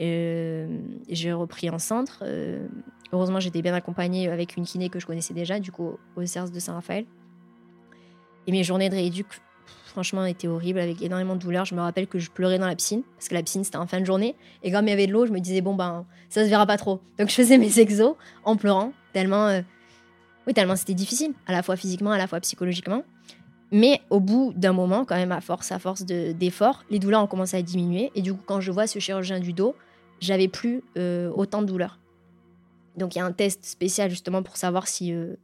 [0.00, 2.22] Euh, j'ai repris en centre.
[2.22, 2.66] Euh,
[3.12, 6.50] heureusement, j'étais bien accompagnée avec une kiné que je connaissais déjà, du coup, au CERS
[6.50, 7.04] de Saint-Raphaël.
[8.46, 9.26] Et mes journées de rééduc,
[9.84, 11.64] franchement, étaient horribles, avec énormément de douleurs.
[11.64, 13.86] Je me rappelle que je pleurais dans la piscine, parce que la piscine, c'était en
[13.86, 14.34] fin de journée.
[14.62, 16.66] Et comme il y avait de l'eau, je me disais, bon, ben, ça se verra
[16.66, 17.00] pas trop.
[17.18, 19.62] Donc, je faisais mes exos en pleurant, tellement, euh,
[20.54, 23.04] tellement c'était difficile, à la fois physiquement, à la fois psychologiquement.
[23.70, 27.26] Mais au bout d'un moment, quand même, à force, à force d'efforts, les douleurs ont
[27.26, 28.12] commencé à diminuer.
[28.14, 29.74] Et du coup, quand je vois ce chirurgien du dos,
[30.20, 31.98] j'avais plus euh, autant de douleurs.
[32.96, 35.34] Donc il y a un test spécial justement pour savoir si euh,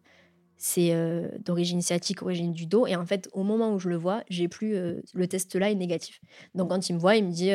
[0.58, 2.86] c'est euh, d'origine sciatique, origine du dos.
[2.86, 4.74] Et en fait, au moment où je le vois, j'ai plus
[5.14, 6.20] le test là est négatif.
[6.54, 7.50] Donc quand il me voit, il me dit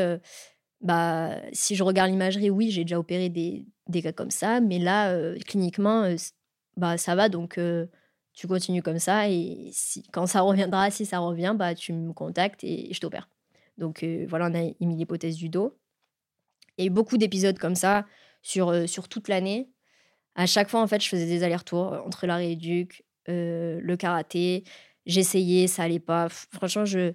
[0.82, 4.80] bah si je regarde l'imagerie, oui, j'ai déjà opéré des, des, cas comme ça, mais
[4.80, 6.14] là cliniquement,
[6.78, 7.30] bah ça va.
[7.30, 7.60] Donc
[8.34, 12.14] tu continues comme ça et si, quand ça reviendra, si ça revient, bah tu me
[12.14, 13.30] contactes et je t'opère.
[13.78, 15.78] Donc voilà, on a émis l'hypothèse du dos.
[16.80, 18.06] Eu beaucoup d'épisodes comme ça
[18.42, 19.70] sur, euh, sur toute l'année.
[20.36, 24.64] À chaque fois, en fait, je faisais des allers-retours entre la rééduque, euh, le karaté.
[25.06, 26.30] J'essayais, ça allait pas.
[26.30, 27.14] Franchement, je,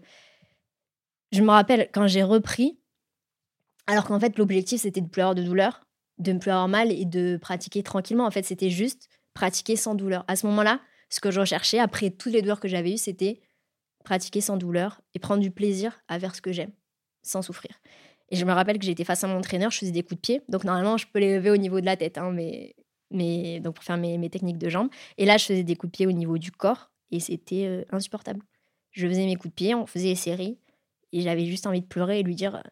[1.33, 2.79] je me rappelle quand j'ai repris,
[3.87, 5.85] alors qu'en fait, l'objectif, c'était de plus avoir de douleur,
[6.19, 8.27] de ne plus avoir mal et de pratiquer tranquillement.
[8.27, 10.25] En fait, c'était juste pratiquer sans douleur.
[10.29, 13.41] À ce moment-là, ce que je recherchais, après toutes les douleurs que j'avais eues, c'était
[14.05, 16.73] pratiquer sans douleur et prendre du plaisir à faire ce que j'aime,
[17.23, 17.73] sans souffrir.
[18.31, 20.21] Et je me rappelle que j'étais face à mon entraîneur, je faisais des coups de
[20.21, 20.43] pied.
[20.49, 22.75] Donc normalement, je peux les lever au niveau de la tête, hein, mais,
[23.11, 24.89] mais, donc pour faire mes, mes, techniques de jambes.
[25.17, 27.85] Et là, je faisais des coups de pied au niveau du corps et c'était euh,
[27.91, 28.41] insupportable.
[28.91, 30.59] Je faisais mes coups de pied, on faisait les séries
[31.13, 32.63] et j'avais juste envie de pleurer et lui dire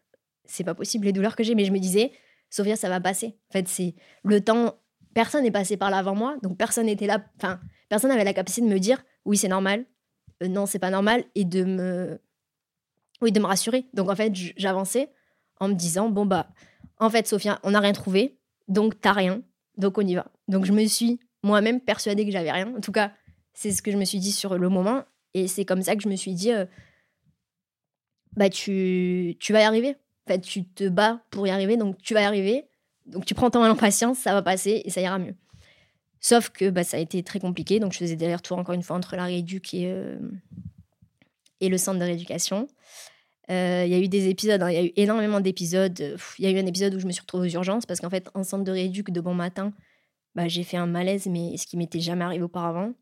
[0.45, 1.55] c'est pas possible les douleurs que j'ai.
[1.55, 2.13] Mais je me disais,
[2.51, 3.39] Sophia, ça va passer.
[3.51, 3.95] En fait, c'est
[4.25, 4.75] le temps.
[5.15, 7.25] Personne n'est passé par là avant moi, donc personne n'était là.
[7.37, 9.87] Enfin, personne n'avait la capacité de me dire oui, c'est normal,
[10.43, 12.21] euh, non, c'est pas normal, et de me,
[13.23, 13.87] oui, de me rassurer.
[13.95, 15.11] Donc en fait, j'avançais
[15.61, 16.49] en me disant bon bah
[16.99, 19.43] en fait Sophia on n'a rien trouvé donc t'as rien
[19.77, 20.27] donc on y va.
[20.49, 22.75] Donc je me suis moi-même persuadée que j'avais rien.
[22.77, 23.13] En tout cas
[23.55, 25.05] c'est ce que je me suis dit sur le moment.
[25.35, 26.67] Et c'est comme ça que je me suis dit euh,
[28.33, 29.97] bah tu tu vas y arriver.
[30.27, 31.77] En fait tu te bats pour y arriver.
[31.77, 32.67] Donc tu vas y arriver.
[33.07, 34.19] Donc tu prends ton mal en patience.
[34.19, 35.35] Ça va passer et ça ira mieux.
[36.21, 37.81] Sauf que bah, ça a été très compliqué.
[37.81, 40.19] Donc je faisais des retours encore une fois entre la rééduque et, euh,
[41.61, 42.67] et le centre de rééducation
[43.51, 46.17] euh, il y a eu des épisodes, hein, il y a eu énormément d'épisodes.
[46.39, 48.11] Il y a eu un épisode où je me suis retrouvée aux urgences parce qu'en
[48.11, 49.73] fait, en centre de rééduc de bon matin,
[50.35, 52.93] bah, j'ai fait un malaise, mais ce qui m'était jamais arrivé auparavant.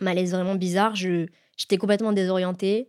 [0.00, 0.94] Malaise vraiment bizarre.
[0.94, 2.88] J'étais complètement désorientée.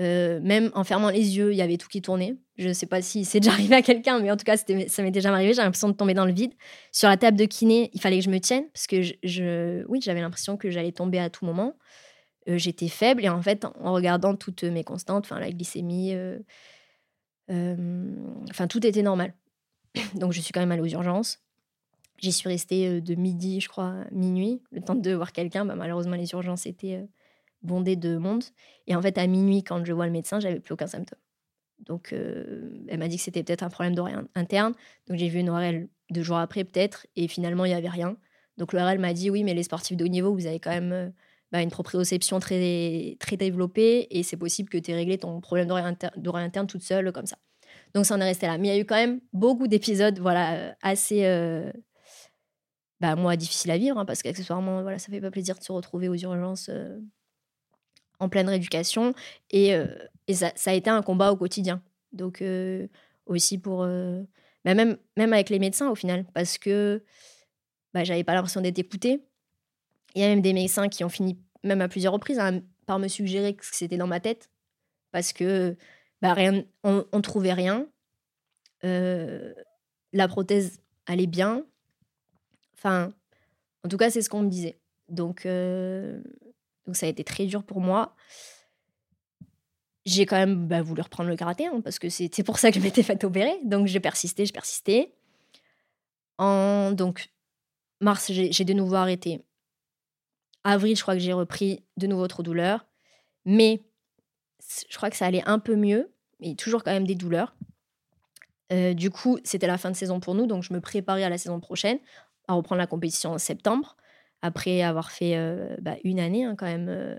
[0.00, 2.36] Euh, même en fermant les yeux, il y avait tout qui tournait.
[2.56, 5.02] Je ne sais pas si c'est déjà arrivé à quelqu'un, mais en tout cas, ça
[5.02, 5.54] m'était jamais arrivé.
[5.54, 6.52] J'ai l'impression de tomber dans le vide.
[6.92, 10.00] Sur la table de kiné, il fallait que je me tienne parce que je oui,
[10.00, 11.74] j'avais l'impression que j'allais tomber à tout moment.
[12.48, 13.24] Euh, j'étais faible.
[13.24, 16.38] Et en fait, en regardant toutes mes constantes, enfin la glycémie, euh,
[17.50, 18.14] euh,
[18.50, 19.34] enfin tout était normal.
[20.14, 21.40] Donc je suis quand même allée aux urgences.
[22.18, 25.64] J'y suis restée de midi, je crois, minuit, le temps de voir quelqu'un.
[25.64, 27.06] Bah, malheureusement, les urgences étaient
[27.62, 28.42] bondées de monde.
[28.88, 31.20] Et en fait, à minuit, quand je vois le médecin, j'avais plus aucun symptôme.
[31.86, 34.74] Donc, elle m'a dit que c'était peut-être un problème d'oreille interne.
[35.06, 37.06] Donc, j'ai vu une ORL deux jours après, peut-être.
[37.14, 38.16] Et finalement, il n'y avait rien.
[38.56, 41.12] Donc, l'ORL m'a dit oui, mais les sportifs de haut niveau, vous avez quand même
[41.52, 45.66] bah, une proprioception très, très développée et c'est possible que tu aies réglé ton problème
[45.66, 47.38] d'oreille interne toute seule comme ça.
[47.94, 48.58] Donc ça en est resté là.
[48.58, 51.72] Mais il y a eu quand même beaucoup d'épisodes voilà, euh, assez, euh,
[53.00, 55.72] bah, moi, difficiles à vivre hein, parce qu'accessoirement, voilà, ça fait pas plaisir de se
[55.72, 56.98] retrouver aux urgences euh,
[58.20, 59.14] en pleine rééducation
[59.50, 59.74] et,
[60.26, 61.82] et ça, a été un combat au quotidien.
[62.12, 62.42] Donc
[63.26, 63.86] aussi pour...
[64.64, 67.04] Bah, même, même avec les médecins au final parce que
[67.94, 69.22] bah, j'avais pas l'impression d'être écoutée
[70.18, 72.98] il y a même des médecins qui ont fini, même à plusieurs reprises, hein, par
[72.98, 74.50] me suggérer que c'était dans ma tête.
[75.12, 75.76] Parce que
[76.20, 77.86] bah, rien, on, trouvait rien.
[78.84, 79.54] Euh,
[80.12, 81.64] la prothèse allait bien.
[82.74, 83.12] Enfin,
[83.84, 84.80] en tout cas, c'est ce qu'on me disait.
[85.08, 86.20] Donc, euh,
[86.92, 88.16] ça a été très dur pour moi.
[90.04, 92.80] J'ai quand même bah, voulu reprendre le karaté, hein, parce que c'est pour ça que
[92.80, 93.56] je m'étais fait opérer.
[93.64, 95.14] Donc, j'ai persisté, j'ai persisté.
[96.38, 97.30] En donc,
[98.00, 99.44] mars, j'ai de nouveau arrêté.
[100.68, 102.86] Avril, je crois que j'ai repris de nouveau trop douleur.
[103.46, 103.80] Mais
[104.90, 107.54] je crois que ça allait un peu mieux, mais toujours quand même des douleurs.
[108.72, 111.30] Euh, du coup, c'était la fin de saison pour nous, donc je me préparais à
[111.30, 111.98] la saison prochaine,
[112.48, 113.96] à reprendre la compétition en septembre,
[114.42, 117.18] après avoir fait euh, bah, une année, hein, quand même, euh,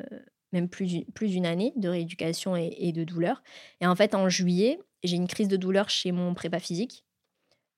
[0.54, 3.42] même plus, d'une année de rééducation et, de douleur.
[3.82, 7.04] Et en fait, en juillet, j'ai une crise de douleur chez mon prépa physique,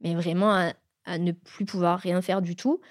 [0.02, 0.74] mais vraiment
[1.06, 2.82] à ne plus pouvoir rien faire du tout.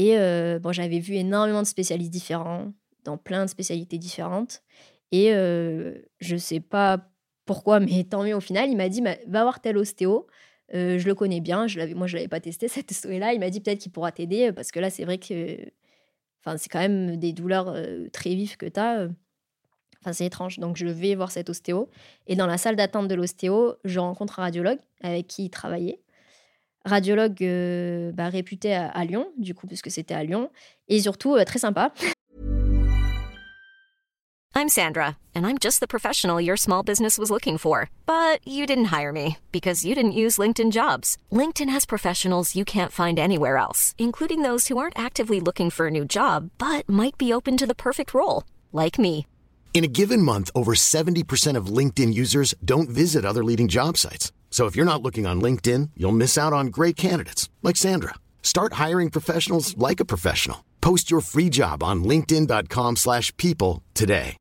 [0.00, 2.72] Et euh, bon, j'avais vu énormément de spécialistes différents,
[3.04, 4.62] dans plein de spécialités différentes.
[5.12, 7.10] Et euh, je sais pas
[7.44, 10.26] pourquoi, mais tant mieux au final, il m'a dit va voir tel ostéo.
[10.72, 13.34] Euh, je le connais bien, je moi je l'avais pas testé cet ostéo-là.
[13.34, 15.58] Il m'a dit peut-être qu'il pourra t'aider parce que là c'est vrai que
[16.42, 17.76] enfin, c'est quand même des douleurs
[18.10, 19.06] très vives que tu as.
[20.00, 20.58] Enfin, c'est étrange.
[20.58, 21.90] Donc, je vais voir cet ostéo.
[22.26, 26.00] Et dans la salle d'attente de l'ostéo, je rencontre un radiologue avec qui il travaillait
[26.84, 30.50] radiologue euh, bah, réputé à, Lyon, du coup, puisque c'était à Lyon,
[30.88, 31.92] et surtout euh, très sympa.
[34.52, 37.88] I'm Sandra, and I'm just the professional your small business was looking for.
[38.04, 41.16] But you didn't hire me because you didn't use LinkedIn jobs.
[41.30, 45.86] LinkedIn has professionals you can't find anywhere else, including those who aren't actively looking for
[45.86, 49.26] a new job but might be open to the perfect role, like me.
[49.72, 54.32] In a given month, over 70% of LinkedIn users don't visit other leading job sites.
[54.50, 58.16] So if you're not looking on LinkedIn, you'll miss out on great candidates like Sandra.
[58.42, 60.64] Start hiring professionals like a professional.
[60.82, 64.36] Post your free job on linkedin.com/people today.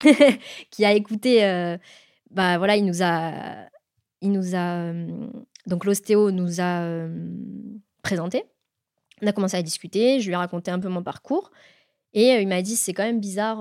[0.70, 1.44] qui a écouté.
[1.44, 1.76] euh,
[2.30, 3.68] bah voilà, il nous a,
[4.20, 5.28] il nous a euh,
[5.66, 7.08] donc l'ostéo nous a euh,
[8.02, 8.44] présenté.
[9.22, 10.20] On a commencé à discuter.
[10.20, 11.50] Je lui ai raconté un peu mon parcours
[12.12, 13.58] et euh, il m'a dit c'est quand même bizarre.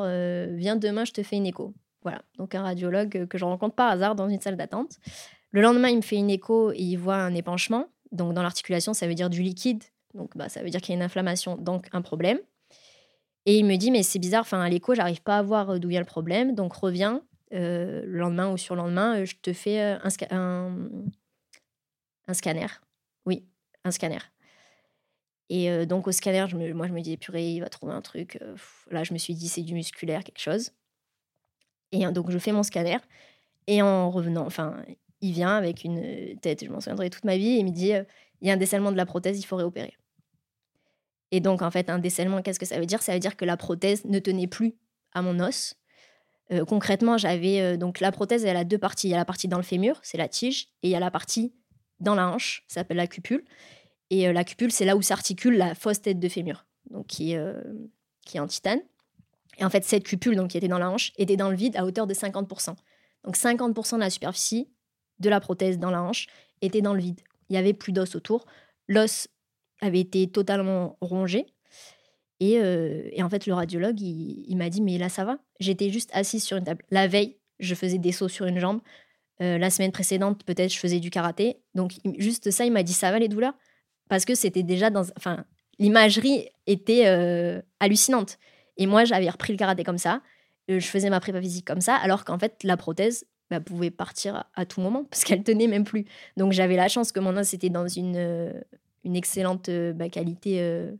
[0.55, 1.73] viens demain, je te fais une écho.
[2.03, 4.97] Voilà, donc un radiologue euh, que je rencontre par hasard dans une salle d'attente.
[5.51, 7.87] Le lendemain, il me fait une écho et il voit un épanchement.
[8.11, 9.83] Donc dans l'articulation, ça veut dire du liquide.
[10.13, 12.39] Donc bah, ça veut dire qu'il y a une inflammation, donc un problème.
[13.45, 15.79] Et il me dit, mais c'est bizarre, enfin, à l'écho, j'arrive pas à voir euh,
[15.79, 17.23] d'où vient le problème, donc reviens
[17.53, 20.89] euh, le lendemain ou sur le lendemain, euh, je te fais un, sca- un,
[22.27, 22.67] un scanner.
[23.25, 23.45] Oui,
[23.85, 24.19] un scanner.
[25.49, 28.37] Et donc au scanner, moi je me dis, purée, il va trouver un truc.
[28.91, 30.71] là, je me suis dit, c'est du musculaire, quelque chose.
[31.91, 32.97] Et donc je fais mon scanner.
[33.67, 34.77] Et en revenant, enfin,
[35.21, 37.71] il vient avec une euh, tête, je m'en souviendrai toute ma vie, et il me
[37.71, 38.03] dit, euh,
[38.41, 39.95] il y a un décèlement de la prothèse, il faut réopérer.
[41.31, 43.01] Et donc, en fait, un décèlement, qu'est-ce que ça veut dire?
[43.01, 44.75] Ça veut dire que la prothèse ne tenait plus
[45.13, 45.75] à mon os.
[46.51, 49.09] Euh, concrètement, j'avais donc la prothèse, elle a deux parties.
[49.09, 51.01] Il y a la partie dans le fémur, c'est la tige, et il y a
[51.01, 51.53] la partie
[51.99, 53.43] dans la hanche, ça s'appelle la cupule.
[54.09, 58.39] Et la cupule, c'est là où s'articule la fausse tête de fémur, donc qui est
[58.39, 58.79] en titane.
[59.57, 61.75] Et en fait, cette cupule, donc qui était dans la hanche, était dans le vide
[61.77, 62.75] à hauteur de 50%.
[63.23, 64.69] Donc 50% de la superficie
[65.19, 66.27] de la prothèse dans la hanche
[66.61, 67.21] était dans le vide.
[67.49, 68.45] Il y avait plus d'os autour.
[68.87, 69.27] L'os
[69.81, 71.45] avait été totalement rongé.
[72.39, 75.39] Et, euh, en fait, le radiologue, il, m'a dit, mais là, ça va.
[75.59, 76.83] J'étais juste assise sur une table.
[76.91, 78.79] La veille, je faisais des sauts sur une jambe.
[79.41, 81.61] Euh, la semaine précédente, peut-être, je faisais du karaté.
[81.73, 83.53] Donc, juste ça, il m'a dit, ça va les douleurs?
[84.07, 85.05] Parce que c'était déjà dans...
[85.17, 85.45] Enfin,
[85.79, 88.37] l'imagerie était euh, hallucinante.
[88.77, 90.21] Et moi, j'avais repris le karaté comme ça.
[90.69, 93.91] Euh, je faisais ma prépa physique comme ça, alors qu'en fait, la prothèse bah, pouvait
[93.91, 96.05] partir à, tout moment, parce qu'elle tenait même plus.
[96.35, 98.53] Donc, j'avais la chance que mon os était dans une, euh,
[99.05, 100.61] excellente euh, bah, qualité...
[100.61, 100.91] euh,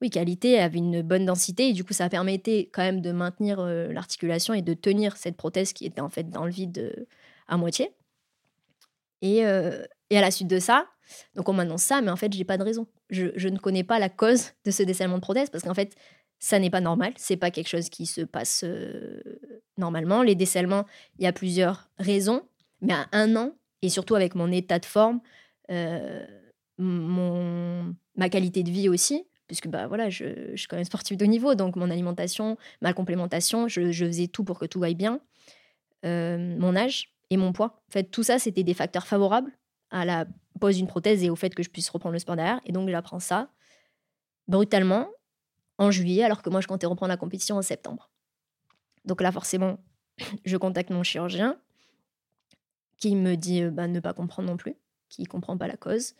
[0.00, 3.62] oui, qualité, avait une bonne densité et du coup, ça permettait quand même de maintenir
[3.62, 7.06] l'articulation et de tenir cette prothèse qui était en fait dans le vide
[7.48, 7.90] à moitié.
[9.20, 10.86] Et, à la suite de ça,
[11.34, 12.86] donc on m'annonce ça, mais en fait, j'ai pas de raison.
[13.10, 15.94] Je, je ne connais pas la cause de ce décèlement de prothèse parce qu'en fait,
[16.40, 17.12] ça n'est pas normal.
[17.16, 19.20] C'est pas quelque chose qui se passe euh,
[19.76, 20.22] normalement.
[20.22, 20.86] Les décèlements,
[21.18, 22.42] il y a plusieurs raisons,
[22.80, 25.20] mais à un an, et surtout avec mon état de forme,
[25.70, 26.26] euh,
[26.78, 31.24] mon, ma qualité de vie aussi, puisque bah, voilà, je, suis quand même sportive de
[31.24, 34.94] haut niveau, donc mon alimentation, ma complémentation, je, je faisais tout pour que tout aille
[34.94, 35.20] bien.
[36.06, 37.82] Euh, mon âge et mon poids.
[37.88, 39.52] En fait, tout ça, c'était des facteurs favorables
[39.90, 40.24] à la
[40.58, 42.60] pose d'une prothèse et au fait que je puisse reprendre le sport derrière.
[42.64, 43.50] Et donc, j'apprends ça
[44.48, 45.08] brutalement
[45.80, 48.10] en juillet, alors que moi, je comptais reprendre la compétition en septembre.
[49.06, 49.78] Donc là, forcément,
[50.44, 51.58] je contacte mon chirurgien
[52.98, 54.76] qui me dit euh, bah, ne pas comprendre non plus,
[55.08, 56.14] qui comprend pas la cause.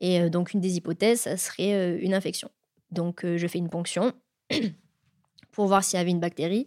[0.00, 2.50] Et euh, donc, une des hypothèses, ça serait euh, une infection.
[2.90, 4.14] Donc, je fais une ponction
[5.52, 6.66] pour voir s'il y avait une bactérie.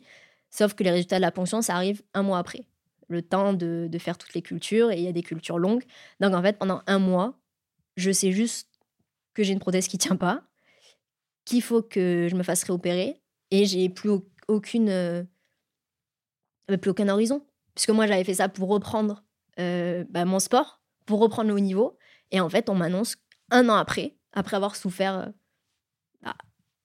[0.51, 2.63] Sauf que les résultats de la ponction, ça arrive un mois après.
[3.09, 5.83] Le temps de, de faire toutes les cultures, et il y a des cultures longues.
[6.21, 7.37] Donc, en fait, pendant un mois,
[7.97, 8.69] je sais juste
[9.33, 10.43] que j'ai une prothèse qui tient pas,
[11.45, 13.21] qu'il faut que je me fasse réopérer,
[13.51, 15.23] et j'ai plus au- aucune, euh,
[16.81, 17.45] plus aucun horizon.
[17.75, 19.23] Puisque moi, j'avais fait ça pour reprendre
[19.59, 21.97] euh, bah, mon sport, pour reprendre le haut niveau.
[22.31, 23.17] Et en fait, on m'annonce
[23.49, 25.25] un an après, après avoir souffert, euh,
[26.21, 26.35] bah,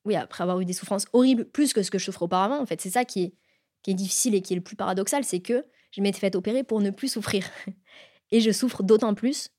[0.05, 2.61] oui, après avoir eu des souffrances horribles, plus que ce que je souffre auparavant.
[2.61, 3.35] En fait, c'est ça qui est,
[3.83, 6.65] qui est difficile et qui est le plus paradoxal, c'est que je m'étais fait opérer
[6.65, 7.49] pour ne plus souffrir.
[8.33, 9.51] Et je souffre d'autant plus,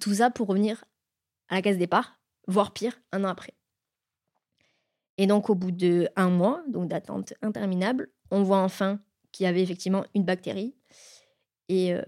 [0.00, 0.84] tout ça pour revenir
[1.48, 3.52] à la case départ, voire pire, un an après.
[5.18, 9.00] Et donc, au bout de un mois, donc d'attente interminable, on voit enfin
[9.30, 10.74] qu'il y avait effectivement une bactérie.
[11.68, 12.02] Et, euh,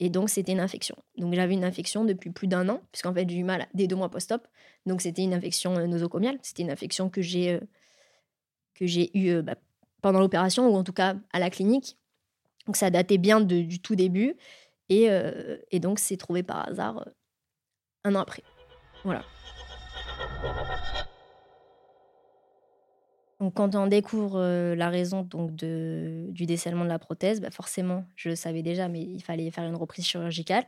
[0.00, 0.96] et donc, c'était une infection.
[1.16, 3.96] Donc, j'avais une infection depuis plus d'un an, puisqu'en fait, j'ai eu mal dès deux
[3.96, 4.46] mois post-op.
[4.86, 6.38] Donc, c'était une infection euh, nosocomiale.
[6.42, 7.60] C'était une infection que j'ai
[8.80, 9.56] eue euh, bah,
[10.00, 11.96] pendant l'opération, ou en tout cas à la clinique.
[12.66, 14.36] Donc, ça datait bien du tout début.
[14.90, 15.08] Et,
[15.70, 17.06] et donc, c'est trouvé par hasard
[18.04, 18.42] un an après.
[19.04, 19.24] Voilà.
[23.40, 27.50] Donc, quand on découvre euh, la raison donc, de, du décèlement de la prothèse, bah,
[27.50, 30.64] forcément, je le savais déjà, mais il fallait faire une reprise chirurgicale.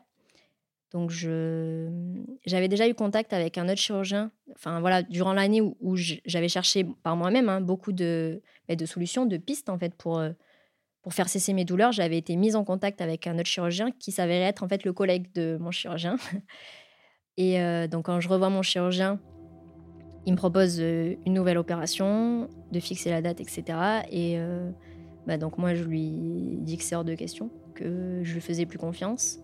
[0.92, 4.32] Donc, j'avais déjà eu contact avec un autre chirurgien.
[4.56, 9.36] Enfin, voilà, durant l'année où, j'avais cherché par moi-même hein, beaucoup de, de solutions, de
[9.36, 10.30] pistes, en fait, pour, euh,
[11.02, 11.92] pour faire cesser mes douleurs.
[11.92, 14.92] J'avais été mise en contact avec un autre chirurgien qui s'avérait être, en fait, le
[14.92, 16.16] collègue de mon chirurgien.
[17.36, 19.20] Et euh, donc, quand je revois mon chirurgien,
[20.26, 23.62] il me propose euh, une nouvelle opération, de fixer la date, etc.
[24.10, 24.70] Et euh,
[25.26, 28.66] bah, donc, moi, je lui dis que c'est hors de question, que je lui faisais
[28.66, 29.38] plus confiance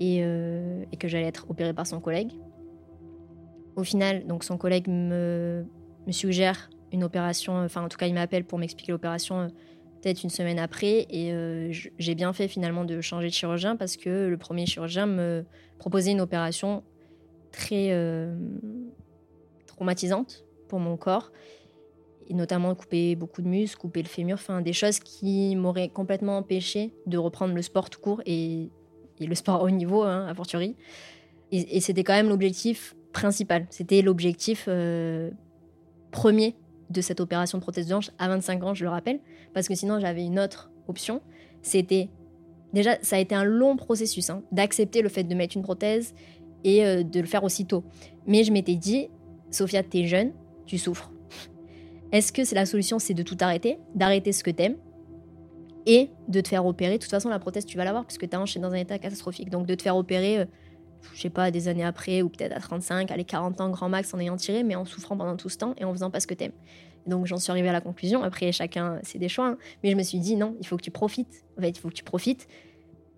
[0.00, 2.32] et, euh, que j'allais être opérée par son collègue.
[3.76, 5.64] Au final, donc son collègue me,
[6.10, 9.48] suggère une opération, enfin en tout cas il m'appelle pour m'expliquer l'opération
[10.00, 11.32] peut-être une semaine après et
[11.98, 15.44] j'ai bien fait finalement de changer de chirurgien parce que le premier chirurgien me
[15.78, 16.84] proposait une opération
[17.50, 17.90] très
[19.74, 21.32] traumatisante pour mon corps
[22.28, 26.38] et notamment couper beaucoup de muscles, couper le fémur, enfin des choses qui m'auraient complètement
[26.38, 28.70] empêché de reprendre le sport tout court et,
[29.20, 30.74] le sport à haut niveau, hein, a fortiori.
[31.52, 33.66] Et, et c'était quand même l'objectif principal.
[33.70, 35.30] C'était l'objectif euh,
[36.10, 36.56] premier
[36.90, 39.20] de cette opération de prothèse de hanche à 25 ans, je le rappelle,
[39.52, 41.22] parce que sinon j'avais une autre option.
[41.62, 42.08] C'était
[42.72, 46.14] déjà, ça a été un long processus hein, d'accepter le fait de mettre une prothèse
[46.64, 47.84] et euh, de le faire aussitôt.
[48.26, 49.08] Mais je m'étais dit,
[49.54, 50.32] Sophia, t'es jeune,
[50.66, 51.10] tu souffres.
[52.12, 54.76] Est-ce que c'est la solution, c'est de tout arrêter, d'arrêter ce que t'aimes
[55.86, 56.98] et de te faire opérer?
[56.98, 59.50] De toute façon, la prothèse, tu vas l'avoir puisque hanche est dans un état catastrophique.
[59.50, 60.44] Donc de te faire opérer, euh,
[61.14, 64.14] je sais pas, des années après ou peut-être à 35, allez, 40 ans grand max
[64.14, 66.26] en ayant tiré, mais en souffrant pendant tout ce temps et en faisant pas ce
[66.26, 66.52] que t'aimes.
[67.06, 68.22] Donc j'en suis arrivée à la conclusion.
[68.22, 69.48] Après, chacun, c'est des choix.
[69.48, 69.58] hein.
[69.82, 71.44] Mais je me suis dit, non, il faut que tu profites.
[71.58, 72.48] En fait, il faut que tu profites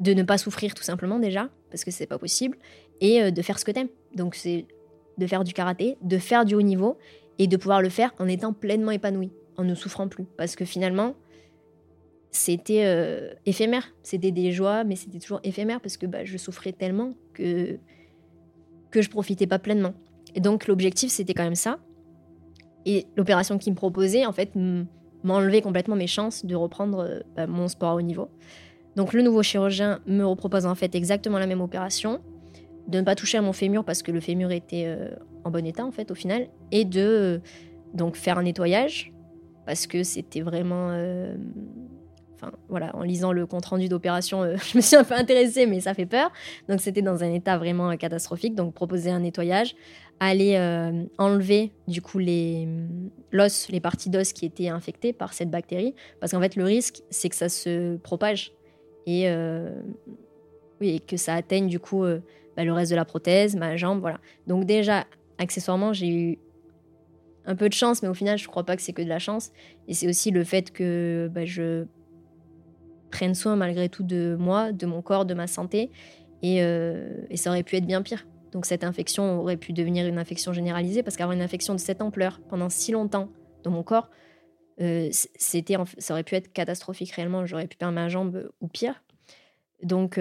[0.00, 2.58] de ne pas souffrir tout simplement déjà, parce que c'est pas possible,
[3.00, 3.88] et euh, de faire ce que t'aimes.
[4.14, 4.66] Donc c'est
[5.18, 6.98] de faire du karaté, de faire du haut niveau,
[7.38, 10.24] et de pouvoir le faire en étant pleinement épanoui, en ne souffrant plus.
[10.36, 11.14] Parce que finalement,
[12.30, 13.94] c'était euh, éphémère.
[14.02, 17.78] C'était des joies, mais c'était toujours éphémère parce que bah, je souffrais tellement que,
[18.90, 19.94] que je profitais pas pleinement.
[20.34, 21.78] Et donc l'objectif, c'était quand même ça.
[22.84, 24.52] Et l'opération qu'il me proposait, en fait,
[25.24, 28.28] m'enlevait complètement mes chances de reprendre euh, bah, mon sport à haut niveau.
[28.96, 32.20] Donc le nouveau chirurgien me repropose en fait exactement la même opération,
[32.88, 35.08] de ne pas toucher à mon fémur parce que le fémur était euh,
[35.44, 37.38] en bon état en fait au final, et de euh,
[37.94, 39.12] donc faire un nettoyage
[39.64, 40.90] parce que c'était vraiment...
[40.90, 41.34] euh,
[42.70, 46.04] en lisant le compte rendu d'opération, je me suis un peu intéressée, mais ça fait
[46.04, 46.30] peur.
[46.68, 48.54] Donc c'était dans un état vraiment catastrophique.
[48.54, 49.74] Donc proposer un nettoyage,
[50.20, 50.56] aller
[51.16, 52.68] enlever du coup les
[53.32, 57.02] l'os, les parties d'os qui étaient infectées par cette bactérie, parce qu'en fait le risque
[57.08, 58.52] c'est que ça se propage
[59.06, 59.26] et
[60.82, 62.04] oui que ça atteigne du coup
[62.56, 64.18] bah, le reste de la prothèse, ma jambe, voilà.
[64.46, 65.06] Donc déjà
[65.38, 66.38] accessoirement j'ai eu
[67.44, 69.18] un peu de chance, mais au final je crois pas que c'est que de la
[69.18, 69.52] chance.
[69.88, 71.84] Et c'est aussi le fait que bah, je
[73.10, 75.90] prenne soin malgré tout de moi, de mon corps, de ma santé,
[76.42, 78.26] et, euh, et ça aurait pu être bien pire.
[78.52, 82.00] Donc cette infection aurait pu devenir une infection généralisée parce qu'avoir une infection de cette
[82.00, 83.28] ampleur pendant si longtemps
[83.64, 84.10] dans mon corps,
[84.80, 87.46] euh, c'était, ça aurait pu être catastrophique réellement.
[87.46, 89.02] J'aurais pu perdre ma jambe euh, ou pire.
[89.82, 90.18] Donc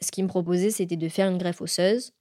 [0.00, 2.12] ce qu'il me proposait, c'était de faire une greffe osseuse,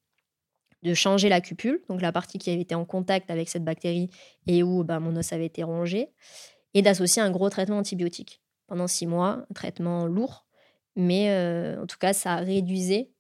[0.84, 4.10] de changer la cupule, donc la partie qui avait été en contact avec cette bactérie
[4.48, 6.10] et où bah, mon os avait été rongé,
[6.74, 10.46] et d'associer un gros traitement antibiotique pendant six mois, un traitement lourd,
[10.96, 13.12] mais euh, en tout cas, ça réduisait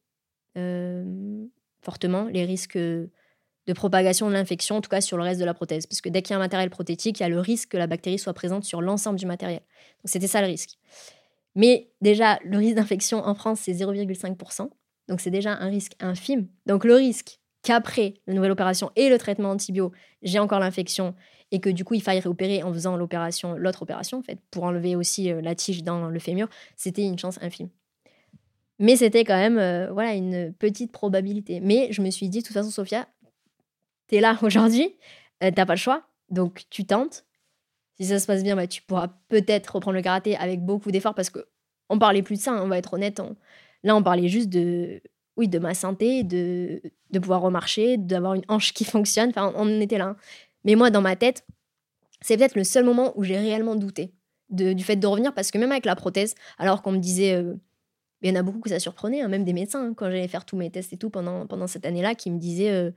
[0.58, 1.46] euh,
[1.82, 5.54] fortement les risques de propagation de l'infection, en tout cas sur le reste de la
[5.54, 5.86] prothèse.
[5.88, 7.78] Parce que dès qu'il y a un matériel prothétique, il y a le risque que
[7.78, 9.62] la bactérie soit présente sur l'ensemble du matériel.
[9.62, 10.78] Donc c'était ça le risque.
[11.56, 14.70] Mais déjà, le risque d'infection en France, c'est 0,5%.
[15.08, 16.48] Donc c'est déjà un risque infime.
[16.66, 19.92] Donc le risque qu'après la nouvelle opération et le traitement antibio,
[20.22, 21.16] j'ai encore l'infection
[21.52, 24.64] et que du coup il faille réopérer en faisant l'opération, l'autre opération en fait, pour
[24.64, 27.70] enlever aussi euh, la tige dans le fémur, c'était une chance infime.
[28.80, 31.60] Mais c'était quand même euh, voilà une petite probabilité.
[31.60, 33.08] Mais je me suis dit, de toute façon, Sophia,
[34.08, 34.96] t'es là aujourd'hui,
[35.44, 37.26] euh, t'as pas le choix, donc tu tentes.
[38.04, 41.16] Si ça se passe bien, bah, tu pourras peut-être reprendre le karaté avec beaucoup d'efforts
[41.16, 41.40] parce que
[41.90, 43.20] on parlait plus de ça, hein, on va être honnête.
[43.20, 43.36] on-
[43.84, 45.02] Là, on parlait juste de,
[45.38, 46.82] oui, de ma santé, de,
[47.12, 49.30] de pouvoir remarcher, d'avoir une hanche qui fonctionne.
[49.30, 50.06] Enfin, on était là.
[50.10, 50.18] hein.
[50.64, 51.46] Mais moi, dans ma tête,
[52.22, 54.14] c'est peut-être le seul moment où j'ai réellement douté
[54.50, 57.56] du fait de revenir parce que même avec la prothèse, alors qu'on me disait, euh,
[58.22, 60.46] il y en a beaucoup que ça surprenait, hein, même des médecins, quand j'allais faire
[60.46, 62.92] tous mes tests et tout pendant, pendant cette année-là, qui me disaient, euh,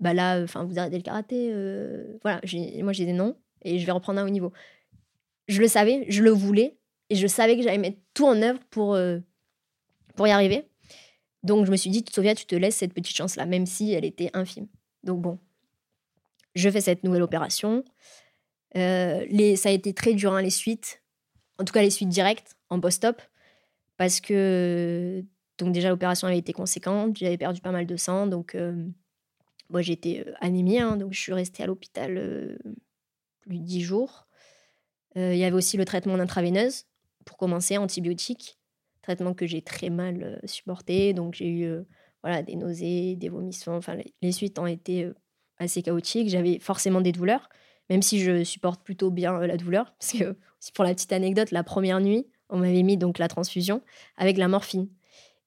[0.00, 1.50] bah là, vous arrêtez le karaté.
[1.52, 4.52] euh, voilà, j'ai- moi, je disais non et je vais reprendre un haut niveau.
[5.48, 6.78] Je le savais, je le voulais
[7.10, 9.18] et je savais que j'allais mettre tout en œuvre pour, euh,
[10.14, 10.68] pour y arriver.
[11.42, 14.04] Donc, je me suis dit, Sophia, tu te laisses cette petite chance-là, même si elle
[14.04, 14.66] était infime.
[15.04, 15.38] Donc, bon,
[16.54, 17.84] je fais cette nouvelle opération.
[18.76, 21.02] Euh, ça a été très dur, hein, les suites.
[21.58, 23.22] En tout cas, les suites directes en post-op.
[23.96, 25.24] Parce que
[25.58, 28.56] Donc déjà, l'opération avait été conséquente, j'avais perdu pas mal de sang, donc
[29.70, 32.56] moi j'étais anémie, hein, donc je suis restée à l'hôpital
[33.48, 34.26] plus de 10 jours.
[35.16, 36.84] Il y avait aussi le traitement d'intraveineuse,
[37.24, 38.58] pour commencer, antibiotiques,
[39.02, 41.84] traitement que j'ai très mal supporté, donc j'ai eu
[42.22, 45.10] voilà, des nausées, des vomissements, enfin les suites ont été
[45.58, 47.48] assez chaotiques, j'avais forcément des douleurs,
[47.90, 50.36] même si je supporte plutôt bien la douleur, parce que
[50.74, 53.82] pour la petite anecdote, la première nuit, on m'avait mis donc la transfusion
[54.16, 54.88] avec la morphine.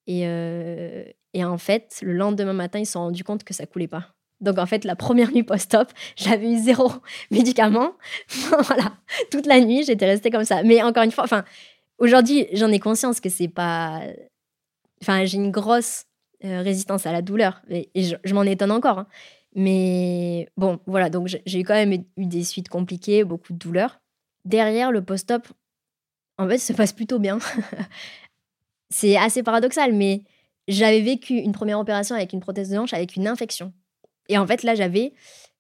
[0.08, 3.66] Et, euh, et en fait, le lendemain matin, ils se sont rendus compte que ça
[3.66, 4.14] coulait pas.
[4.42, 6.92] Donc en fait, la première nuit post-op, j'avais eu zéro
[7.32, 7.94] médicament.
[8.66, 8.94] voilà,
[9.30, 10.64] toute la nuit, j'étais restée comme ça.
[10.64, 11.46] Mais encore une fois, enfin,
[11.98, 14.02] aujourd'hui, j'en ai conscience que c'est pas.
[15.02, 16.06] Enfin, j'ai une grosse
[16.44, 19.00] euh, résistance à la douleur et, je, m'en étonne encore.
[19.00, 19.08] Hein.
[19.56, 24.00] Mais bon, voilà, donc j'ai quand même eu des suites compliquées, beaucoup de douleurs.
[24.46, 25.48] Derrière le post-op,
[26.38, 27.40] en fait, ça se passe plutôt bien.
[28.90, 30.24] c'est assez paradoxal, mais
[30.68, 33.74] j'avais vécu une première opération avec une prothèse de hanche avec une infection.
[34.32, 35.14] Et en fait, là, j'avais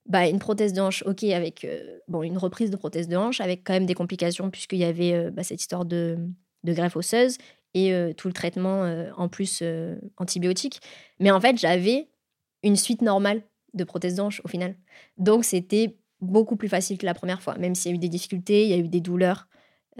[0.05, 3.41] bah, une prothèse de hanche, ok, avec euh, bon, une reprise de prothèse de hanche,
[3.41, 6.17] avec quand même des complications, puisqu'il y avait euh, bah, cette histoire de,
[6.63, 7.37] greffe osseuse
[7.73, 8.83] et euh, tout le traitement
[9.17, 9.61] en plus
[10.17, 10.79] antibiotique.
[11.19, 12.07] Mais en fait, j'avais
[12.63, 13.41] une suite normale
[13.73, 14.75] de prothèse de hanche au final.
[15.17, 18.09] Donc, c'était beaucoup plus facile que la première fois, même s'il y a eu des
[18.09, 19.47] difficultés, il y a eu des douleurs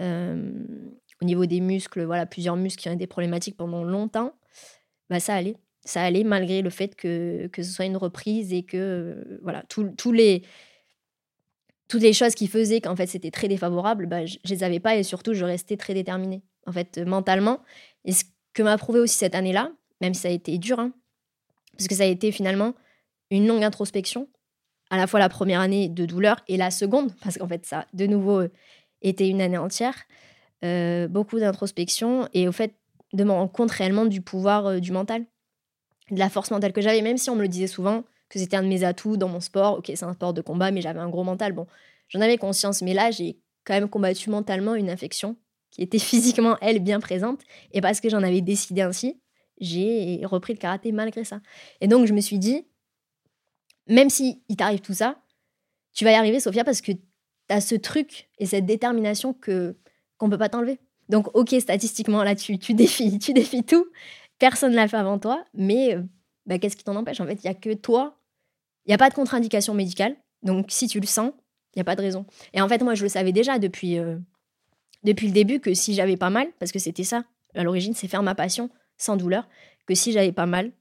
[0.00, 4.32] au niveau des muscles, voilà, plusieurs muscles qui ont été problématiques pendant longtemps,
[5.10, 5.56] bah, ça allait.
[5.84, 9.64] Ça allait malgré le fait que, que ce soit une reprise et que, euh, voilà,
[9.68, 10.42] tous les,
[11.88, 14.80] toutes les choses qui faisaient qu'en fait c'était très défavorable, bah, je, ne les avais
[14.80, 17.60] pas et surtout je restais très déterminée, en fait, euh, mentalement.
[18.04, 18.24] Et ce
[18.54, 20.92] que m'a prouvé aussi cette année-là, même si ça a été dur, hein,
[21.76, 22.74] parce que ça a été finalement
[23.30, 24.28] une longue introspection,
[24.90, 27.86] à la fois la première année de douleur et la seconde, parce qu'en fait ça,
[27.92, 28.52] de nouveau, euh,
[29.02, 30.04] était une année entière.
[31.10, 32.76] Beaucoup d'introspection et au fait
[33.12, 35.26] de me rendre compte réellement du pouvoir du mental,
[36.12, 38.56] de la force mentale que j'avais, même si on me le disait souvent que c'était
[38.56, 39.78] un de mes atouts dans mon sport.
[39.78, 41.52] Ok, c'est un sport de combat, mais j'avais un gros mental.
[41.52, 41.66] Bon,
[42.08, 45.36] j'en avais conscience, mais là, j'ai quand même combattu mentalement une infection
[45.70, 47.40] qui était physiquement, elle, bien présente.
[47.72, 49.20] Et parce que j'en avais décidé ainsi,
[49.58, 51.40] j'ai repris le karaté malgré ça.
[51.80, 52.66] Et donc, je me suis dit,
[53.86, 55.18] même si il t'arrive tout ça,
[55.94, 57.00] tu vas y arriver, Sophia, parce que tu
[57.48, 59.76] as ce truc et cette détermination que
[60.18, 60.78] qu'on peut pas t'enlever.
[61.08, 63.86] Donc, ok, statistiquement, là, tu, tu défies, tu défies tout.
[64.42, 66.02] Personne ne l'a fait avant toi, mais euh,
[66.46, 67.20] bah, qu'est-ce qui t'en empêche?
[67.20, 68.18] En fait, il y a que toi.
[68.84, 70.16] Il n'y a pas de contre-indication médicale.
[70.42, 71.30] Donc, si tu le sens,
[71.72, 72.26] il n'y a pas de raison.
[72.52, 74.18] Et en fait, moi, je le savais déjà depuis, euh,
[75.04, 77.22] depuis le début que si j'avais pas mal, parce que c'était ça,
[77.54, 78.68] à l'origine, c'est faire ma passion
[78.98, 79.48] sans douleur,
[79.86, 80.72] que si j'avais pas mal,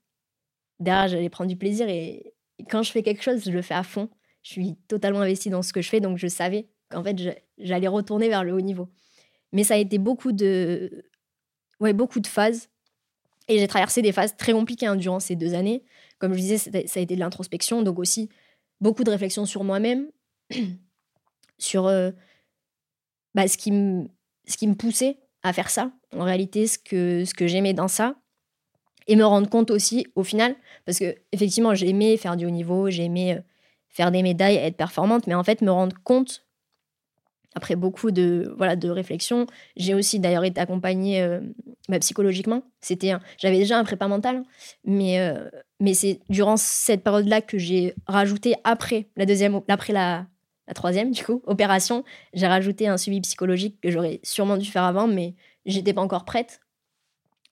[0.80, 1.88] derrière, j'allais prendre du plaisir.
[1.88, 2.34] Et,
[2.68, 4.10] quand je fais quelque chose, je le fais à fond.
[4.42, 7.16] Je suis totalement investie dans ce que je fais, donc je savais qu'en fait,
[7.60, 8.90] j'allais retourner vers le haut niveau.
[9.52, 11.06] Mais ça a été beaucoup de,
[11.80, 12.72] ouais, beaucoup de phases.
[13.48, 15.84] Et j'ai traversé des phases très compliquées hein, durant ces deux années.
[16.20, 18.30] Comme je disais, ça a été de l'introspection, donc aussi
[18.80, 20.08] beaucoup de réflexion sur moi-même,
[21.58, 22.12] sur euh,
[23.34, 28.16] bah, ce, qui me, poussait à faire ça, en réalité, ce que, j'aimais dans ça.
[29.08, 32.90] Et me rendre compte aussi, au final, parce que effectivement, j'aimais faire du haut niveau,
[32.90, 33.42] j'aimais euh,
[33.90, 36.46] faire des médailles, être performante, mais en fait, me rendre compte
[37.56, 39.48] après beaucoup de voilà de réflexion.
[39.76, 41.42] J'ai aussi d'ailleurs été accompagnée euh,
[41.92, 42.64] bah, psychologiquement.
[42.80, 44.44] C'était j'avais déjà un prépa mental,
[44.86, 50.26] mais euh, mais c'est durant cette période-là que j'ai rajouté après la deuxième après la,
[50.74, 55.06] troisième du coup opération, j'ai rajouté un suivi psychologique que j'aurais sûrement dû faire avant,
[55.06, 55.36] mais
[55.66, 56.62] j'étais pas encore prête.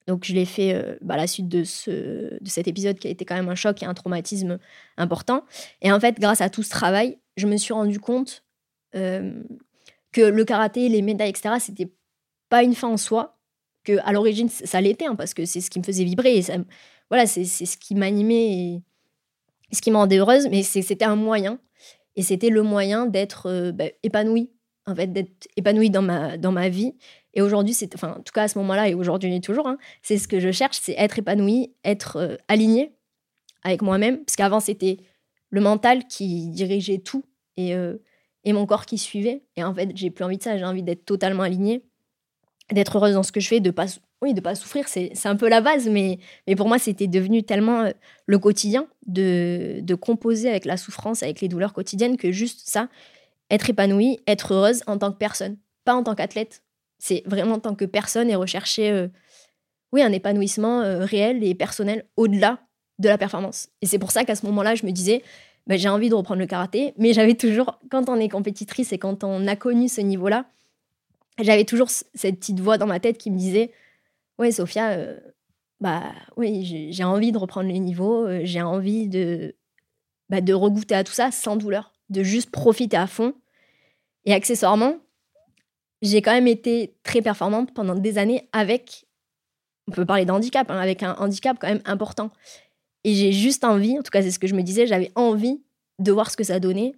[0.08, 1.92] Donc je l'ai fait euh, bah, à la suite de, ce,
[2.42, 4.58] de cet épisode qui a été quand même un choc et un traumatisme
[4.96, 5.44] important.
[5.82, 8.46] Et en fait, grâce à tout ce travail, je me suis rendu compte
[8.94, 11.92] que le karaté, les médailles, etc., c'était
[12.50, 13.39] pas une fin en soi,
[14.04, 16.56] à l'origine ça l'était, hein, parce que c'est ce qui me faisait vibrer, et ça,
[17.10, 18.82] voilà, c'est ce qui m'animait et
[19.72, 21.60] ce qui me rendait heureuse, mais c'était un moyen,
[22.16, 24.52] et c'était le moyen d'être euh, bah, épanouie,
[24.86, 26.96] en fait, d'être épanouie dans ma, dans ma vie.
[27.34, 29.78] Et aujourd'hui, c'est, enfin, en tout cas à ce moment-là, et aujourd'hui et toujours, hein,
[30.02, 32.94] c'est ce que je cherche, c'est être épanouie, être euh, alignée
[33.64, 34.98] avec moi-même, parce qu'avant c'était
[35.50, 37.24] le mental qui dirigeait tout,
[37.58, 37.98] et euh,
[38.44, 39.44] et mon corps qui suivait.
[39.56, 40.58] Et en fait, j'ai plus envie de ça.
[40.58, 41.84] J'ai envie d'être totalement alignée,
[42.72, 43.86] d'être heureuse dans ce que je fais, de pas,
[44.22, 44.88] oui, de pas souffrir.
[44.88, 47.92] C'est, un peu la base, mais, mais pour moi, c'était devenu tellement euh,
[48.26, 52.90] le quotidien de, de composer avec la souffrance, avec les douleurs quotidiennes, que juste ça,
[53.50, 56.64] être épanouie, être heureuse en tant que personne, pas en tant qu'athlète.
[57.00, 59.08] C'est vraiment en tant que personne et rechercher, euh,
[59.92, 62.60] oui, un épanouissement euh, réel et personnel au-delà
[63.00, 63.70] de la performance.
[63.82, 65.24] Et c'est pour ça qu'à ce moment-là, je me disais,
[65.68, 66.94] bah, j'ai envie de reprendre le karaté.
[66.98, 70.46] Mais j'avais toujours, quand on est compétitrice et quand on a connu ce niveau-là,
[71.40, 73.72] j'avais toujours cette petite voix dans ma tête qui me disait
[74.38, 75.20] Ouais, Sophia, euh,
[75.82, 79.56] bah oui, j'ai envie de reprendre le niveau, euh, j'ai envie de,
[80.30, 83.34] bah, de regoûter à tout ça sans douleur, de juste profiter à fond.
[84.26, 84.98] Et accessoirement,
[86.02, 89.06] j'ai quand même été très performante pendant des années avec,
[89.88, 92.32] on peut parler d'handicap, hein, avec un handicap quand même important.
[93.04, 95.62] Et j'ai juste envie, en tout cas c'est ce que je me disais, j'avais envie
[96.00, 96.94] de voir ce que ça donnait.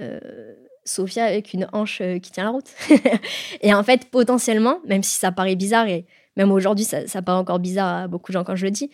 [0.00, 0.54] Euh,
[0.84, 2.70] Sophia avec une hanche euh, qui tient la route.
[3.60, 6.06] et en fait, potentiellement, même si ça paraît bizarre, et
[6.36, 8.90] même aujourd'hui, ça, ça paraît encore bizarre à beaucoup de gens quand je le dis,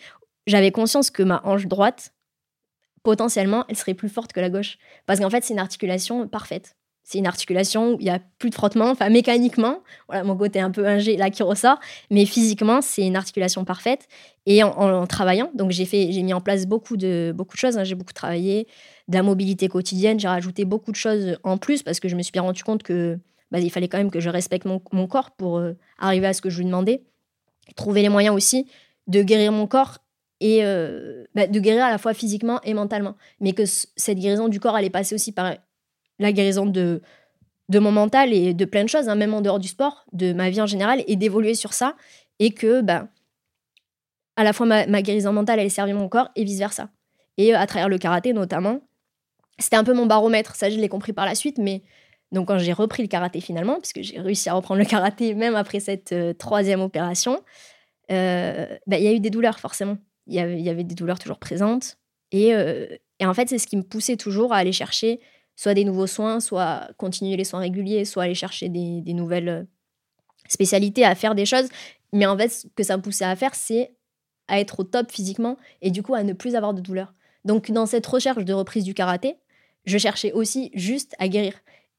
[0.47, 2.13] j'avais conscience que ma hanche droite,
[3.03, 4.77] potentiellement, elle serait plus forte que la gauche.
[5.05, 6.75] Parce qu'en fait, c'est une articulation parfaite.
[7.03, 10.59] C'est une articulation où il n'y a plus de frottement, enfin mécaniquement, voilà mon côté
[10.59, 11.79] un peu ingé là qui ressort,
[12.09, 14.07] mais physiquement, c'est une articulation parfaite.
[14.45, 17.77] Et en, travaillant, donc j'ai fait, j'ai mis en place beaucoup de, beaucoup de choses,
[17.77, 17.83] hein.
[17.83, 18.67] j'ai beaucoup travaillé,
[19.07, 20.19] de la mobilité quotidienne.
[20.19, 22.81] J'ai rajouté beaucoup de choses en plus parce que je me suis bien rendu compte
[22.81, 23.19] que
[23.51, 26.41] bah, il fallait quand même que je respecte mon, corps pour euh, arriver à ce
[26.41, 27.03] que je lui demandais.
[27.75, 28.67] Trouver les moyens aussi
[29.07, 29.99] de guérir mon corps
[30.39, 33.15] et euh, bah, de guérir à la fois physiquement et mentalement.
[33.39, 35.55] Mais que cette guérison du corps allait passer aussi par
[36.21, 37.01] la guérison de,
[37.69, 40.33] de mon mental et de plein de choses, hein, même en dehors du sport, de
[40.33, 41.95] ma vie en général, et d'évoluer sur ça.
[42.39, 43.07] Et que bah,
[44.35, 46.89] à la fois ma, ma guérison mentale allait servir mon corps et vice-versa.
[47.37, 48.81] Et euh, à travers le karaté notamment,
[49.59, 51.83] c'était un peu mon baromètre, ça je l'ai compris par la suite, mais
[52.31, 55.55] donc quand j'ai repris le karaté finalement, puisque j'ai réussi à reprendre le karaté même
[55.55, 57.41] après cette euh, troisième opération,
[58.11, 59.97] euh, bah, il y a eu des douleurs forcément.
[60.27, 61.97] Il y avait, des douleurs toujours présentes.
[62.33, 62.87] Euh,
[63.19, 65.19] et, en fait, c'est ce qui me poussait toujours à aller chercher
[65.55, 69.67] soit des nouveaux soins, soit continuer les soins réguliers, soit aller chercher des, nouvelles
[70.47, 71.69] spécialités, à faire des choses.
[72.13, 73.93] Mais en fait, ce que ça me poussait à faire, c'est
[74.47, 77.13] à être au top physiquement et du coup à ne plus avoir de douleurs.
[77.45, 79.37] Donc dans cette recherche de reprise du karaté,
[79.85, 81.53] je cherchais aussi juste à guérir.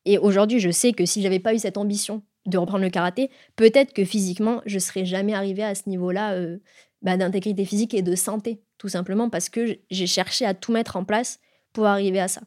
[0.05, 3.30] Et aujourd'hui, je sais que si j'avais pas eu cette ambition de reprendre le karaté,
[3.57, 6.59] peut-être que physiquement, je serais jamais arrivée à ce niveau-là euh,
[7.03, 10.96] bah, d'intégrité physique et de santé, tout simplement parce que j'ai cherché à tout mettre
[10.96, 11.40] en place
[11.72, 12.42] pour arriver à ça.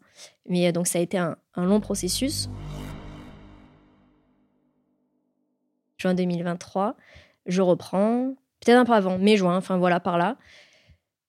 [0.47, 2.49] Mais euh, donc ça a été un, long processus.
[5.97, 6.95] Juin 2023,
[7.45, 10.37] je reprends, peut-être un peu avant, mai juin, enfin voilà par là.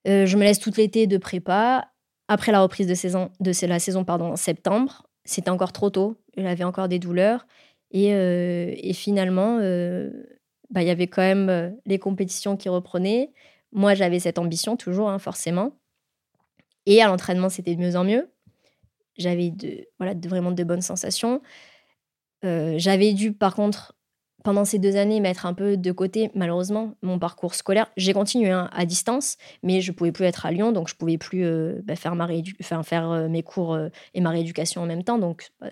[0.08, 1.88] Euh, je me laisse tout l'été de prépa
[2.28, 6.16] après la reprise de, saison, de la saison pardon, en septembre, c'était encore trop tôt.
[6.36, 7.46] J'avais encore des douleurs.
[7.92, 9.58] Et, euh, finalement,
[10.70, 13.32] bah, il y avait quand même les compétitions qui reprenaient.
[13.72, 15.72] Moi, j'avais cette ambition, toujours, hein, forcément.
[16.86, 18.30] Et à l'entraînement, c'était de mieux en mieux.
[19.18, 21.42] J'avais de, voilà, vraiment de bonnes sensations.
[22.42, 23.96] j'avais dû, par contre,
[24.46, 27.90] pendant ces deux années, mettre un peu de côté, malheureusement, mon parcours scolaire.
[27.96, 31.18] J'ai continué hein, à distance, mais je pouvais plus être à Lyon, donc je pouvais
[31.18, 32.28] plus euh, bah, faire, ma
[32.60, 35.18] enfin, faire euh, mes cours euh, et ma rééducation en même temps.
[35.18, 35.70] Donc, bah,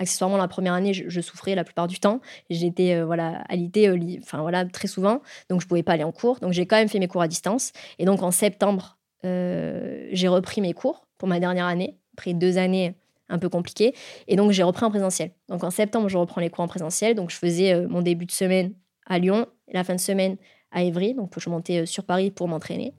[0.00, 2.20] accessoirement, la première année, je, souffrais la plupart du temps.
[2.50, 3.88] J'étais voilà, alité,
[4.20, 6.40] enfin voilà, très souvent, donc je pouvais pas aller en cours.
[6.40, 7.70] Donc, j'ai quand même fait mes cours à distance.
[8.00, 12.94] Et donc, en septembre, j'ai repris mes cours pour ma dernière année, après deux années
[13.28, 13.94] un peu compliqué.
[14.28, 15.32] Et donc, j'ai repris en présentiel.
[15.48, 17.14] Donc, en septembre, je reprends les cours en présentiel.
[17.14, 18.72] Donc, je faisais euh, mon début de semaine
[19.06, 20.36] à Lyon et la fin de semaine
[20.70, 21.14] à Évry.
[21.14, 22.94] Donc, je montais euh, sur Paris pour m'entraîner.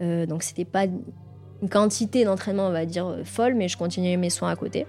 [0.00, 4.30] Euh, donc, c'était pas une quantité d'entraînement, on va dire, folle, mais je continuais mes
[4.30, 4.86] soins à côté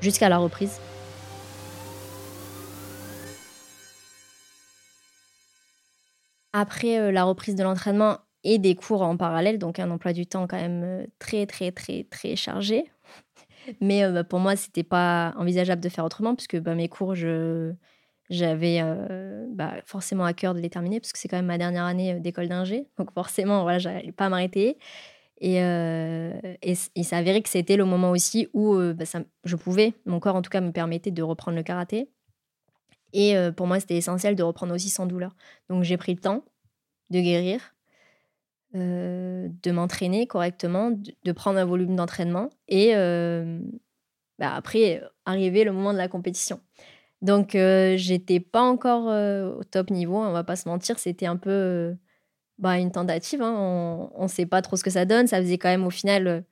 [0.00, 0.80] jusqu'à la reprise.
[6.52, 10.46] Après la reprise de l'entraînement et des cours en parallèle, donc un emploi du temps
[10.46, 12.84] quand même très, très, très, très chargé,
[13.80, 17.14] mais euh, bah, pour moi, c'était pas envisageable de faire autrement, puisque bah, mes cours,
[17.14, 17.72] je,
[18.30, 21.58] j'avais euh, bah, forcément à cœur de les terminer, parce que c'est quand même ma
[21.58, 22.86] dernière année euh, d'école d'ingé.
[22.98, 24.78] Donc forcément, voilà, j'allais pas m'arrêter.
[25.44, 30.20] Et, et, il s'est avéré que c'était le moment aussi où ça, je pouvais, mon
[30.20, 32.08] corps en tout cas me permettait de reprendre le karaté.
[33.12, 35.34] Et pour moi, c'était essentiel de reprendre aussi sans douleur.
[35.68, 36.44] Donc j'ai pris le temps
[37.10, 37.74] de guérir,
[38.74, 40.92] euh, de m'entraîner correctement,
[41.24, 43.60] de, prendre un volume d'entraînement et euh,
[44.38, 46.58] bah, après arriver le moment de la compétition.
[47.20, 49.08] Donc euh, j'étais pas encore
[49.58, 51.94] au top niveau, on va pas se mentir, c'était un peu
[52.56, 54.10] bah, une tentative, hein.
[54.14, 56.42] on ne sait pas trop ce que ça donne, ça faisait quand même au final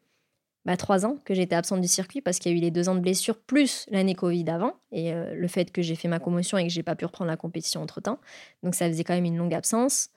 [0.67, 2.91] bah, trois ans que j'étais absente du circuit parce qu'il y a eu les deux
[2.91, 6.59] ans de blessure plus l'année Covid avant et le fait que j'ai fait ma commotion
[6.59, 8.19] et que j'ai pas pu reprendre la compétition entre temps.
[8.63, 10.11] Donc ça faisait quand même une longue absence.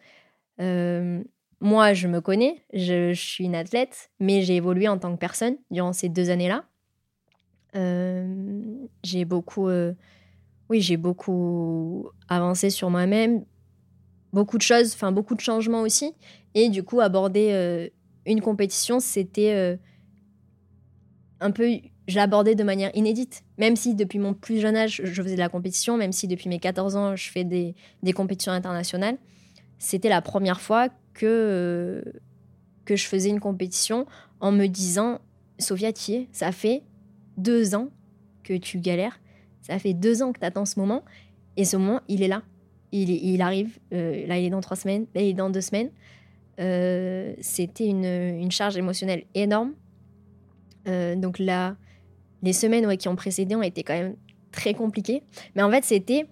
[1.63, 5.55] Moi, je me connais, je, suis une athlète, mais j'ai évolué en tant que personne
[5.71, 6.65] durant ces deux années-là.
[7.77, 8.65] Euh,
[9.01, 9.93] j'ai beaucoup, euh,
[10.69, 13.45] oui, j'ai beaucoup avancé sur moi-même,
[14.33, 16.13] beaucoup de choses, enfin beaucoup de changements aussi.
[16.53, 17.87] Et du coup, aborder euh,
[18.25, 19.79] une compétition, c'était
[21.39, 21.77] un peu,
[22.09, 23.45] j'abordais de manière inédite.
[23.57, 26.49] Même si depuis mon plus jeune âge, je faisais de la compétition, même si depuis
[26.49, 29.17] mes 14 ans, je fais des compétitions internationales,
[29.79, 32.01] c'était la première fois que, euh,
[32.85, 34.05] que je faisais une compétition
[34.39, 35.19] en me disant
[35.59, 36.83] Sophia Thier, ça fait
[37.37, 37.89] deux ans
[38.43, 39.19] que tu galères,
[39.61, 41.03] ça fait deux ans que tu attends ce moment,
[41.55, 42.41] et ce moment, il est là.
[42.91, 45.61] Il, il arrive, euh, là il est dans trois semaines, là il est dans deux
[45.61, 45.89] semaines.
[46.59, 49.73] Euh, c'était une, une, charge émotionnelle énorme.
[50.85, 51.75] donc là,
[52.43, 54.15] les semaines qui ont précédé ont été quand même
[54.51, 55.23] très compliquées.
[55.55, 56.27] Mais en fait, c'était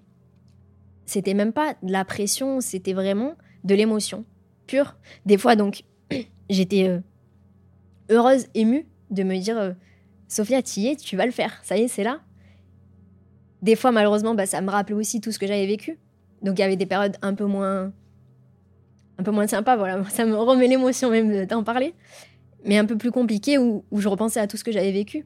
[1.05, 4.23] c'était même pas de la pression, c'était vraiment de l'émotion
[5.25, 5.83] Des fois, donc,
[6.49, 6.99] j'étais euh,
[8.09, 9.71] heureuse, émue de me dire euh,
[10.27, 12.19] Sophia, tu y es, tu vas le faire, ça y est, c'est là.
[13.61, 15.99] Des fois, malheureusement, bah, ça me rappelait aussi tout ce que j'avais vécu.
[16.41, 17.91] Donc, il y avait des périodes un peu moins.
[19.17, 20.03] un peu moins sympas, voilà.
[20.09, 21.93] Ça me remet l'émotion même d'en parler.
[22.65, 25.25] Mais un peu plus compliqué où, où je repensais à tout ce que j'avais vécu.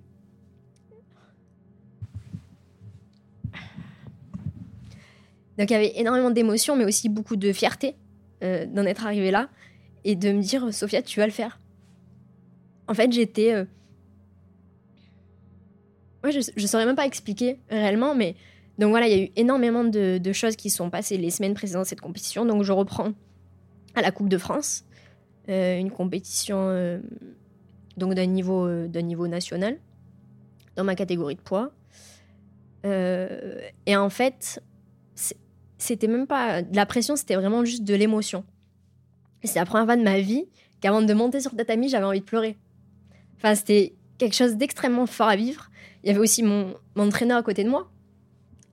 [5.58, 7.96] Donc il y avait énormément d'émotions, mais aussi beaucoup de fierté
[8.44, 9.50] euh, d'en être arrivé là
[10.04, 11.60] et de me dire, Sophia, tu vas le faire.
[12.88, 13.54] En fait, j'étais.
[13.54, 13.66] Euh,
[16.24, 18.36] je ne saurais même pas expliquer réellement, mais.
[18.78, 21.86] Donc voilà, il y a eu énormément de, choses qui sont passées les semaines précédant
[21.86, 22.46] cette compétition.
[22.46, 23.14] Donc je reprends
[23.96, 24.84] à la Coupe de France,
[25.48, 27.00] euh, une compétition
[27.96, 29.78] donc d'un niveau, d'un niveau national,
[30.76, 31.72] dans ma catégorie de poids.
[32.84, 34.62] et en fait,
[35.86, 38.44] c'était même pas de la pression, c'était vraiment juste de l'émotion.
[39.44, 40.46] c'est la première fois de ma vie
[40.82, 42.58] qu'avant de monter sur tatami, j'avais envie de pleurer.
[43.38, 45.70] Enfin, c'était quelque chose d'extrêmement fort à vivre.
[46.04, 47.90] Il y avait aussi mon, entraîneur à côté de moi.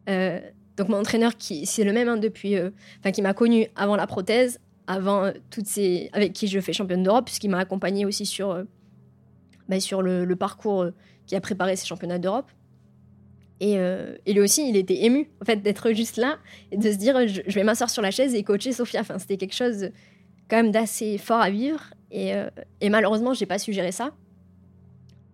[0.08, 0.40] Euh,
[0.76, 2.70] donc mon entraîneur qui c'est le même hein, depuis, euh,
[3.12, 7.02] qui m'a connu avant la prothèse, avant euh, toutes ces, avec qui je fais championne
[7.02, 8.64] d'Europe, puisqu'il m'a accompagné aussi sur,
[9.68, 10.86] bah, sur le, parcours
[11.26, 12.50] qui a préparé ces championnats d'Europe.
[13.62, 16.38] Euh, et, lui aussi, il était ému en fait d'être juste là
[16.70, 19.00] et de se dire je, vais m'asseoir sur la chaise et coacher Sophia.
[19.00, 19.90] Enfin, c'était quelque chose
[20.48, 21.80] quand même d'assez fort à vivre.
[22.10, 22.50] Et, euh,
[22.80, 24.12] et malheureusement, j'ai pas su gérer ça.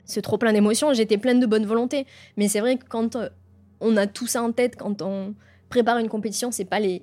[0.05, 0.93] C'est trop plein d'émotions.
[0.93, 2.07] J'étais pleine de bonne volonté.
[2.37, 3.29] Mais c'est vrai que quand euh,
[3.81, 5.35] on a tout ça en tête, quand on
[5.70, 7.03] prépare une compétition, c'est pas les,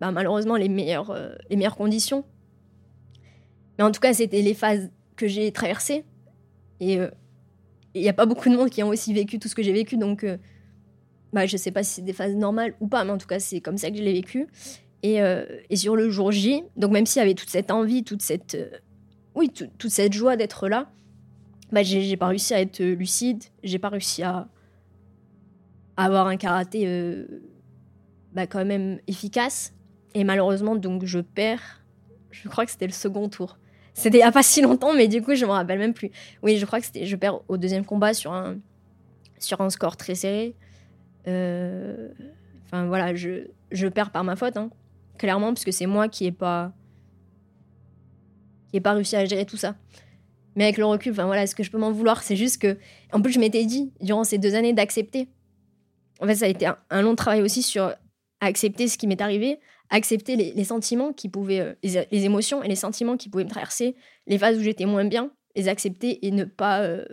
[0.00, 1.16] bah, malheureusement les meilleures,
[1.50, 2.24] les meilleures conditions.
[3.78, 6.04] Mais en tout cas, c'était les phases que j'ai traversées.
[6.80, 6.98] Et
[7.94, 9.72] il n'y a pas beaucoup de monde qui ont aussi vécu tout ce que j'ai
[9.72, 10.36] vécu, donc euh,
[11.32, 13.38] bah, je sais pas si c'est des phases normales ou pas, mais en tout cas,
[13.38, 14.48] c'est comme ça que je l'ai vécu.
[15.02, 18.22] Et, euh, sur le jour J, donc même s'il y avait toute cette envie, toute
[18.22, 18.70] cette, euh,
[19.34, 20.90] oui, toute cette joie d'être là,
[21.72, 24.48] bah, j'ai pas réussi à être lucide, j'ai pas réussi à,
[25.96, 27.24] avoir un karaté
[28.32, 29.72] bah, quand même efficace.
[30.14, 31.84] Et malheureusement, donc je perds,
[32.30, 33.58] je crois que c'était le second tour.
[33.94, 36.10] C'était il n'y a pas si longtemps, mais du coup, je me rappelle même plus.
[36.42, 37.06] Oui, je crois que c'était.
[37.06, 38.56] Je perds au deuxième combat sur un,
[39.38, 40.56] sur un score très serré.
[41.28, 42.08] Euh,
[42.66, 44.70] enfin, voilà, je, je perds par ma faute, hein,
[45.16, 46.72] clairement, parce que c'est moi qui n'ai pas.
[48.72, 49.76] qui pas réussi à gérer tout ça.
[50.56, 52.76] Mais avec le recul, enfin voilà, ce que je peux m'en vouloir, c'est juste que.
[53.12, 55.28] En plus, je m'étais dit, durant ces deux années, d'accepter.
[56.20, 57.92] En fait, ça a été un long travail aussi sur
[58.44, 62.76] accepter ce qui m'est arrivé, accepter les, sentiments qui pouvaient, euh, les, émotions et les
[62.76, 66.44] sentiments qui pouvaient me traverser, les phases où j'étais moins bien, les accepter et ne
[66.44, 67.04] pas euh,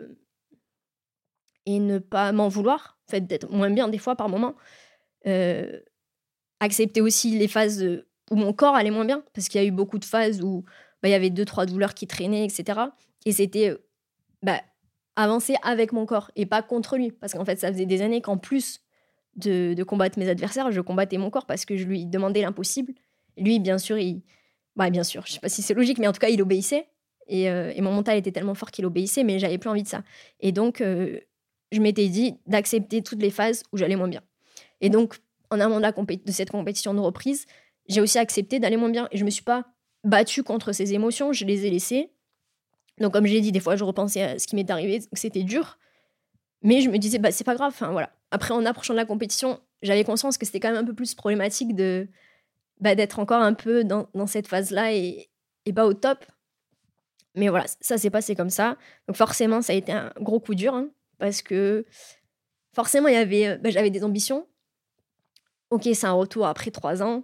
[1.66, 4.56] et ne pas m'en vouloir, en fait d'être moins bien des fois par moment.
[5.28, 5.80] Euh,
[6.60, 7.86] accepter aussi les phases
[8.32, 10.64] où mon corps allait moins bien, parce qu'il y a eu beaucoup de phases où
[11.04, 12.80] bah, il y avait deux trois douleurs qui traînaient, etc.
[13.26, 13.76] Et c'était
[14.42, 14.62] bah,
[15.16, 18.22] avancer avec mon corps et pas contre lui, parce qu'en fait ça faisait des années
[18.22, 18.82] qu'en plus
[19.36, 22.94] de, combattre mes adversaires, je combattais mon corps parce que je lui demandais l'impossible.
[23.38, 24.22] Lui, bien sûr, il.
[24.76, 26.88] Bah, bien sûr, je sais pas si c'est logique, mais en tout cas, il obéissait.
[27.28, 30.04] Et, euh, mon mental était tellement fort qu'il obéissait, mais j'avais plus envie de ça.
[30.40, 31.20] Et donc, euh,
[31.72, 34.22] je m'étais dit d'accepter toutes les phases où j'allais moins bien.
[34.80, 35.18] Et donc,
[35.50, 37.46] en amont de, de cette compétition de reprise,
[37.88, 39.08] j'ai aussi accepté d'aller moins bien.
[39.12, 39.66] Et je me suis pas
[40.04, 42.12] battue contre ces émotions, je les ai laissées.
[43.00, 45.44] Donc, comme je l'ai dit, des fois, je repensais à ce qui m'est arrivé, c'était
[45.44, 45.78] dur.
[46.62, 48.12] Mais je me disais, bah, c'est pas grave, enfin voilà.
[48.32, 51.14] Après, en approchant de la compétition, j'avais conscience que c'était quand même un peu plus
[51.16, 52.08] problématique de
[52.80, 55.30] bah, d'être encore un peu dans, cette phase-là et,
[55.76, 56.26] pas au top.
[57.36, 58.78] Mais voilà, ça s'est passé comme ça.
[59.08, 61.86] Donc forcément, ça a été un gros coup dur, hein, parce que
[62.74, 64.48] forcément, avait, bah, j'avais des ambitions.
[65.70, 67.24] Ok, c'est un retour après trois ans.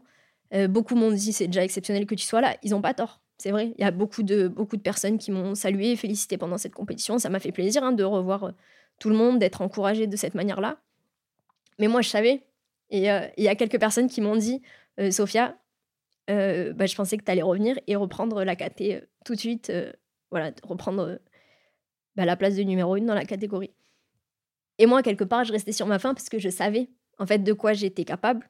[0.54, 2.56] Euh, beaucoup m'ont dit c'est déjà exceptionnel que tu sois là.
[2.64, 3.74] Ils n'ont pas tort, c'est vrai.
[3.78, 6.74] Il y a beaucoup de, beaucoup de personnes qui m'ont salué et félicité pendant cette
[6.74, 7.20] compétition.
[7.20, 8.52] Ça m'a fait plaisir hein, de revoir euh,
[9.00, 10.80] tout le monde, d'être encouragé de cette manière-là.
[11.80, 12.44] Mais moi, je savais.
[12.90, 14.62] Et euh, il y a quelques personnes qui m'ont dit
[15.00, 15.58] euh, Sophia,
[16.30, 19.72] euh, bah, je pensais que tu allais revenir et reprendre la KT tout de suite.
[20.32, 21.20] voilà, reprendre
[22.16, 23.74] bah, la place de numéro une dans la catégorie.
[24.78, 27.40] Et moi, quelque part, je restais sur ma faim parce que je savais en fait
[27.40, 28.50] de quoi j'étais capable,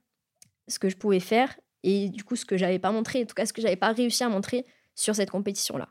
[0.67, 3.33] ce que je pouvais faire et du coup ce que j'avais pas montré, en tout
[3.33, 5.87] cas ce que j'avais pas réussi à montrer sur cette compétition-là.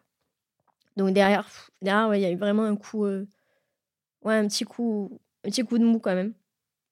[0.96, 1.48] Donc derrière,
[1.80, 5.78] derrière, il y a eu vraiment un coup, ouais, un petit coup, un petit coup
[5.78, 6.34] de mou quand même,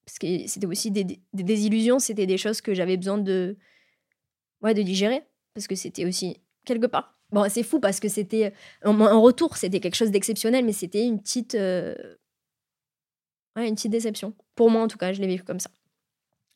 [0.05, 3.57] parce que c'était aussi des, des, désillusions, c'était des choses que j'avais besoin de,
[4.63, 5.23] ouais, de digérer,
[5.55, 7.19] parce que c'était aussi quelque part.
[7.31, 8.53] Bon, c'est fou parce que c'était
[8.85, 11.95] en, retour, c'était quelque chose d'exceptionnel, mais c'était une petite, euh,
[13.57, 14.35] une petite déception.
[14.55, 15.71] Pour moi, en tout cas, je l'ai vécu comme ça.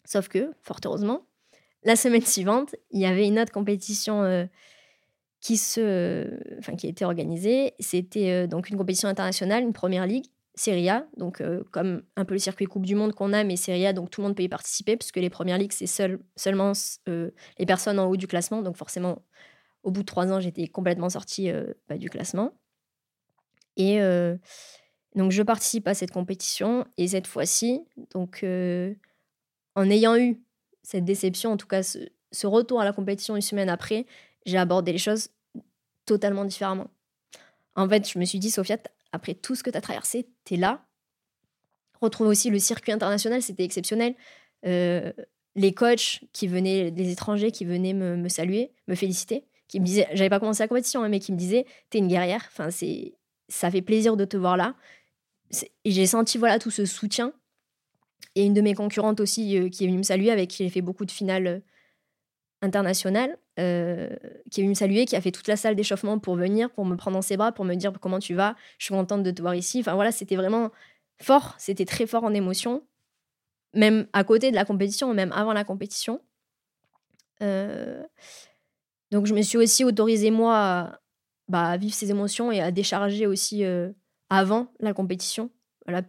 [0.04, 1.26] Sauf que, fort heureusement,
[1.84, 4.44] la semaine suivante, il y avait une autre compétition euh,
[5.40, 7.74] qui, se, enfin, qui été organisée.
[7.80, 10.26] C'était euh, donc une compétition internationale, une première ligue,
[10.58, 13.56] Serie A, donc euh, comme un peu le circuit Coupe du Monde qu'on a, mais
[13.56, 16.18] Serie A, donc tout le monde peut y participer, puisque les premières ligues, c'est seul,
[16.36, 16.72] seulement
[17.06, 18.62] les personnes en haut du classement.
[18.62, 19.22] Donc forcément,
[19.82, 21.50] au bout de trois ans, j'étais complètement sortie
[21.88, 22.52] bah, du classement.
[23.76, 24.00] Et
[25.14, 28.44] donc je participe à cette compétition, et cette fois-ci, donc
[29.78, 30.42] en ayant eu
[30.82, 34.06] cette déception, en tout cas ce, retour à la compétition une semaine après,
[34.46, 35.28] j'ai abordé les choses
[36.06, 36.90] totalement différemment.
[37.76, 38.78] En fait, je me suis dit, Sophia,
[39.12, 40.86] après tout ce que tu as traversé, tu là.
[42.00, 44.14] Retrouver aussi le circuit international, c'était exceptionnel.
[44.66, 45.12] Euh,
[45.56, 50.06] les coachs qui venaient, les étrangers qui venaient me, saluer, me féliciter, qui me disaient,
[50.12, 52.44] j'avais pas commencé la compétition, hein, mais qui me disaient, t'es une guerrière.
[52.48, 53.14] Enfin, c'est,
[53.48, 54.76] ça fait plaisir de te voir là.
[55.84, 57.32] Et j'ai senti voilà tout ce soutien
[58.34, 60.70] et une de mes concurrentes aussi euh, qui est venue me saluer, avec qui j'ai
[60.70, 61.60] fait beaucoup de finales euh,
[62.62, 64.08] internationales, euh,
[64.50, 66.84] qui est venue me saluer, qui a fait toute la salle d'échauffement pour venir, pour
[66.84, 69.30] me prendre dans ses bras, pour me dire comment tu vas, je suis contente de
[69.30, 69.80] te voir ici.
[69.80, 70.70] Enfin voilà, c'était vraiment
[71.20, 72.82] fort, c'était très fort en émotion,
[73.74, 76.20] même à côté de la compétition, même avant la compétition.
[77.40, 81.00] donc je me suis aussi autorisée moi à,
[81.48, 83.64] bah, vivre ces émotions et à décharger aussi
[84.30, 85.50] avant la compétition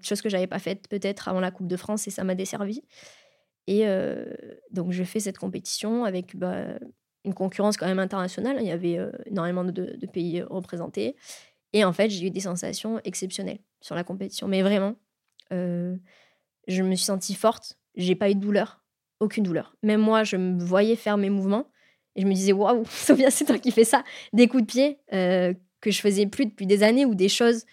[0.02, 2.84] chose que j'avais pas faite peut-être avant la Coupe de France et ça m'a desservi.
[3.68, 4.26] Et euh,
[4.72, 6.66] donc je fais cette compétition avec bah,
[7.26, 8.58] une concurrence quand même internationale.
[8.62, 11.16] Il y avait euh, énormément de, pays représentés.
[11.74, 14.48] Et en fait, j'ai eu des sensations exceptionnelles sur la compétition.
[14.48, 14.96] Mais vraiment,
[15.52, 15.96] euh,
[16.68, 17.78] je me suis sentie forte.
[17.96, 18.84] J'ai pas eu de douleur,
[19.20, 19.76] aucune douleur.
[19.84, 21.70] Même moi, je me voyais faire mes mouvements
[22.16, 24.04] et je me disais waouh, Sophia, c'est toi qui fais ça.
[24.34, 27.66] Des coups de pied que je faisais plus depuis des années ou des choses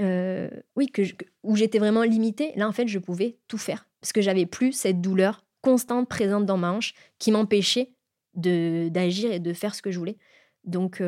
[0.00, 1.02] euh, oui, que,
[1.42, 4.72] où j'étais vraiment limitée, là en fait je pouvais tout faire parce que j'avais plus
[4.72, 7.90] cette douleur constante présente dans ma hanche qui m'empêchait
[8.34, 10.16] d'agir et de faire ce que je voulais.
[10.64, 11.02] Donc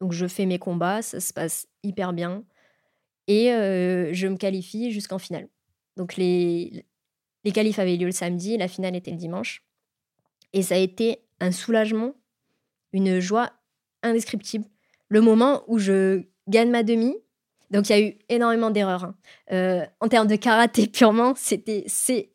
[0.00, 2.44] donc je fais mes combats, ça se passe hyper bien
[3.28, 5.48] et je me qualifie jusqu'en finale.
[5.96, 6.84] Donc les
[7.44, 9.64] les qualifs avaient lieu le samedi, la finale était le dimanche
[10.52, 12.14] et ça a été un soulagement,
[12.92, 13.52] une joie
[14.02, 14.66] indescriptible
[15.12, 17.14] le moment où je gagne ma demi.
[17.70, 19.12] Donc il y a eu énormément d'erreurs.
[19.50, 19.86] Hein.
[20.00, 22.31] En termes de karaté purement, c'était c'est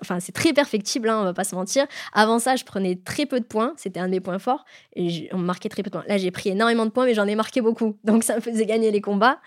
[0.00, 1.86] enfin c'est très perfectible, hein, on va pas se mentir.
[2.12, 4.64] Avant ça, je prenais très peu de points, c'était un de mes points forts
[4.96, 6.04] et on marquait très peu de points.
[6.08, 8.66] Là, j'ai pris énormément de points, mais j'en ai marqué beaucoup, donc ça me faisait
[8.66, 9.40] gagner les combats.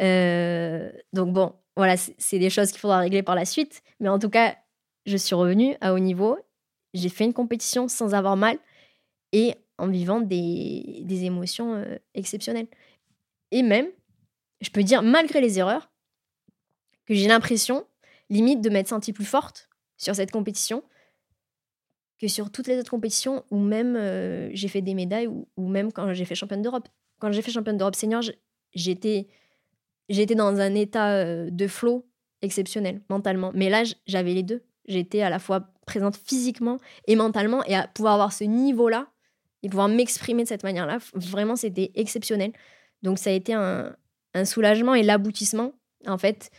[0.00, 3.82] Euh, donc bon, voilà, c'est des choses qu'il faudra régler par la suite.
[4.00, 4.56] Mais en tout cas,
[5.06, 6.38] je suis revenue à haut niveau.
[6.94, 8.58] J'ai fait une compétition sans avoir mal
[9.32, 12.66] et en vivant des, des émotions euh, exceptionnelles.
[13.50, 13.86] Et même,
[14.60, 15.90] je peux dire, malgré les erreurs,
[17.06, 17.86] que j'ai l'impression,
[18.30, 20.82] limite, de m'être sentie plus forte sur cette compétition
[22.20, 25.92] que sur toutes les autres compétitions où même euh, j'ai fait des médailles ou, même
[25.92, 26.88] quand j'ai fait championne d'Europe.
[27.20, 28.22] Quand j'ai fait championne d'Europe senior,
[28.74, 29.28] j'étais
[30.08, 32.06] j'étais dans un état euh, de flow
[32.42, 33.52] exceptionnel mentalement.
[33.54, 34.64] Mais là, j'avais les deux.
[34.86, 39.06] J'étais à la fois présente physiquement et mentalement et à pouvoir avoir ce niveau-là
[39.62, 42.52] et pouvoir m'exprimer de cette manière-là, vraiment, c'était exceptionnel.
[43.02, 43.94] Donc, ça a été un,
[44.44, 45.72] soulagement et l'aboutissement,
[46.06, 46.50] en fait,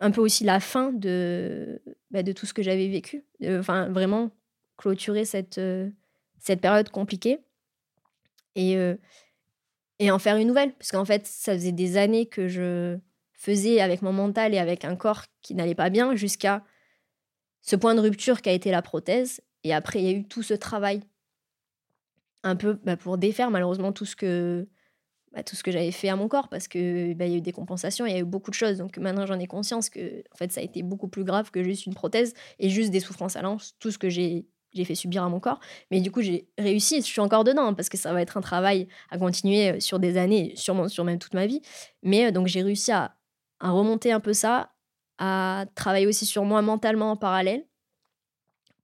[0.00, 1.80] un peu aussi la fin de,
[2.10, 3.24] bah, de tout ce que j'avais vécu.
[3.44, 4.30] Enfin, vraiment
[4.76, 5.88] clôturer cette, euh,
[6.38, 7.40] cette période compliquée
[8.54, 8.96] et, euh,
[9.98, 10.74] et en faire une nouvelle.
[10.74, 12.98] Parce qu'en fait, ça faisait des années que je
[13.32, 16.62] faisais avec mon mental et avec un corps qui n'allait pas bien jusqu'à
[17.62, 19.40] ce point de rupture qui a été la prothèse.
[19.64, 21.00] Et après, il y a eu tout ce travail
[22.42, 24.68] un peu bah, pour défaire malheureusement tout ce que
[25.36, 27.42] bah, tout ce que j'avais fait à mon corps parce que bah, y a eu
[27.42, 28.78] des compensations, il y a eu beaucoup de choses.
[28.78, 31.62] Donc maintenant j'en ai conscience que en fait ça a été beaucoup plus grave que
[31.62, 34.94] juste une prothèse et juste des souffrances à l'anse, tout ce que j'ai j'ai fait
[34.94, 35.60] subir à mon corps.
[35.90, 38.40] Mais du coup, j'ai réussi, je suis encore dedans parce que ça va être un
[38.42, 41.62] travail à continuer euh, sur des années, sûrement sur même toute ma vie.
[42.02, 43.16] Mais euh, donc j'ai réussi à,
[43.60, 44.72] à remonter un peu ça,
[45.18, 47.66] à travailler aussi sur moi mentalement en parallèle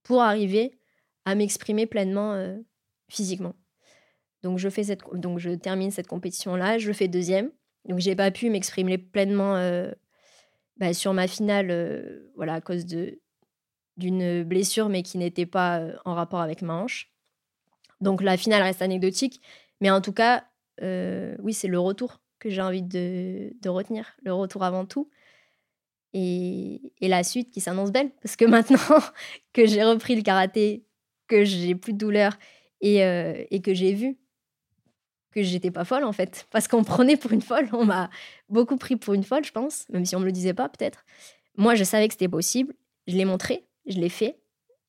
[0.03, 0.79] pour arriver
[1.25, 2.57] à m'exprimer pleinement euh,
[3.09, 3.53] physiquement.
[4.43, 7.49] Donc je, fais cette, donc je termine cette compétition-là, je fais deuxième.
[7.85, 9.91] Donc j'ai pas pu m'exprimer pleinement euh,
[10.77, 13.21] bah, sur ma finale, euh, voilà, à cause de,
[13.95, 17.09] d'une blessure, mais qui n'était pas en rapport avec ma hanche.
[18.01, 19.41] Donc la finale reste anecdotique,
[19.79, 20.45] mais en tout cas,
[20.81, 25.09] oui, c'est le retour que j'ai envie de, retenir, le retour avant tout.
[26.13, 28.99] Et, la suite qui s'annonce belle, parce que maintenant
[29.53, 30.85] que j'ai repris le karaté,
[31.27, 32.37] que j'ai plus de douleur
[32.81, 34.17] et, et que j'ai vu
[35.33, 38.09] que j'étais pas folle en fait, parce qu'on prenait pour une folle, on m'a
[38.49, 41.05] beaucoup pris pour une folle, je pense, même si on me le disait pas peut-être.
[41.55, 42.73] Moi, je savais que c'était possible,
[43.07, 44.39] je l'ai montré, je l'ai fait,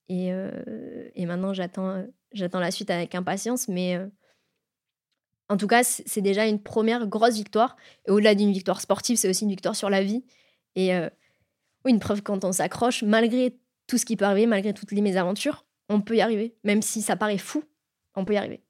[0.08, 0.30] et,
[1.14, 3.98] et maintenant j'attends, j'attends la suite avec impatience, mais
[5.48, 7.76] en tout cas, c'est déjà une première grosse victoire.
[8.08, 10.24] Et au-delà d'une victoire sportive, c'est aussi une victoire sur la vie.
[10.74, 10.90] Et
[11.84, 15.66] une preuve quand on s'accroche, malgré tout ce qui peut arriver, malgré toutes les mésaventures,
[15.90, 16.56] on peut y arriver.
[16.64, 17.62] Même si ça paraît fou,
[18.16, 18.63] on peut y arriver.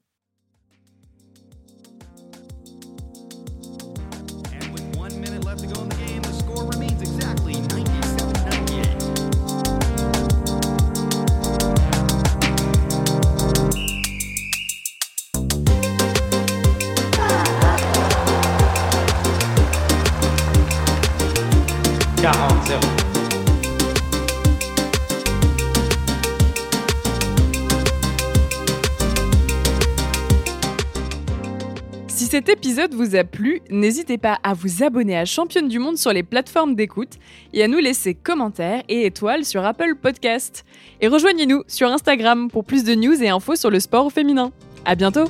[32.35, 36.11] Cet épisode vous a plu, n'hésitez pas à vous abonner à Championne du Monde sur
[36.11, 37.13] les plateformes d'écoute
[37.53, 40.65] et à nous laisser commentaires et étoiles sur Apple Podcast.
[40.99, 44.51] Et rejoignez-nous sur Instagram pour plus de news et infos sur le sport féminin.
[44.83, 45.29] À bientôt!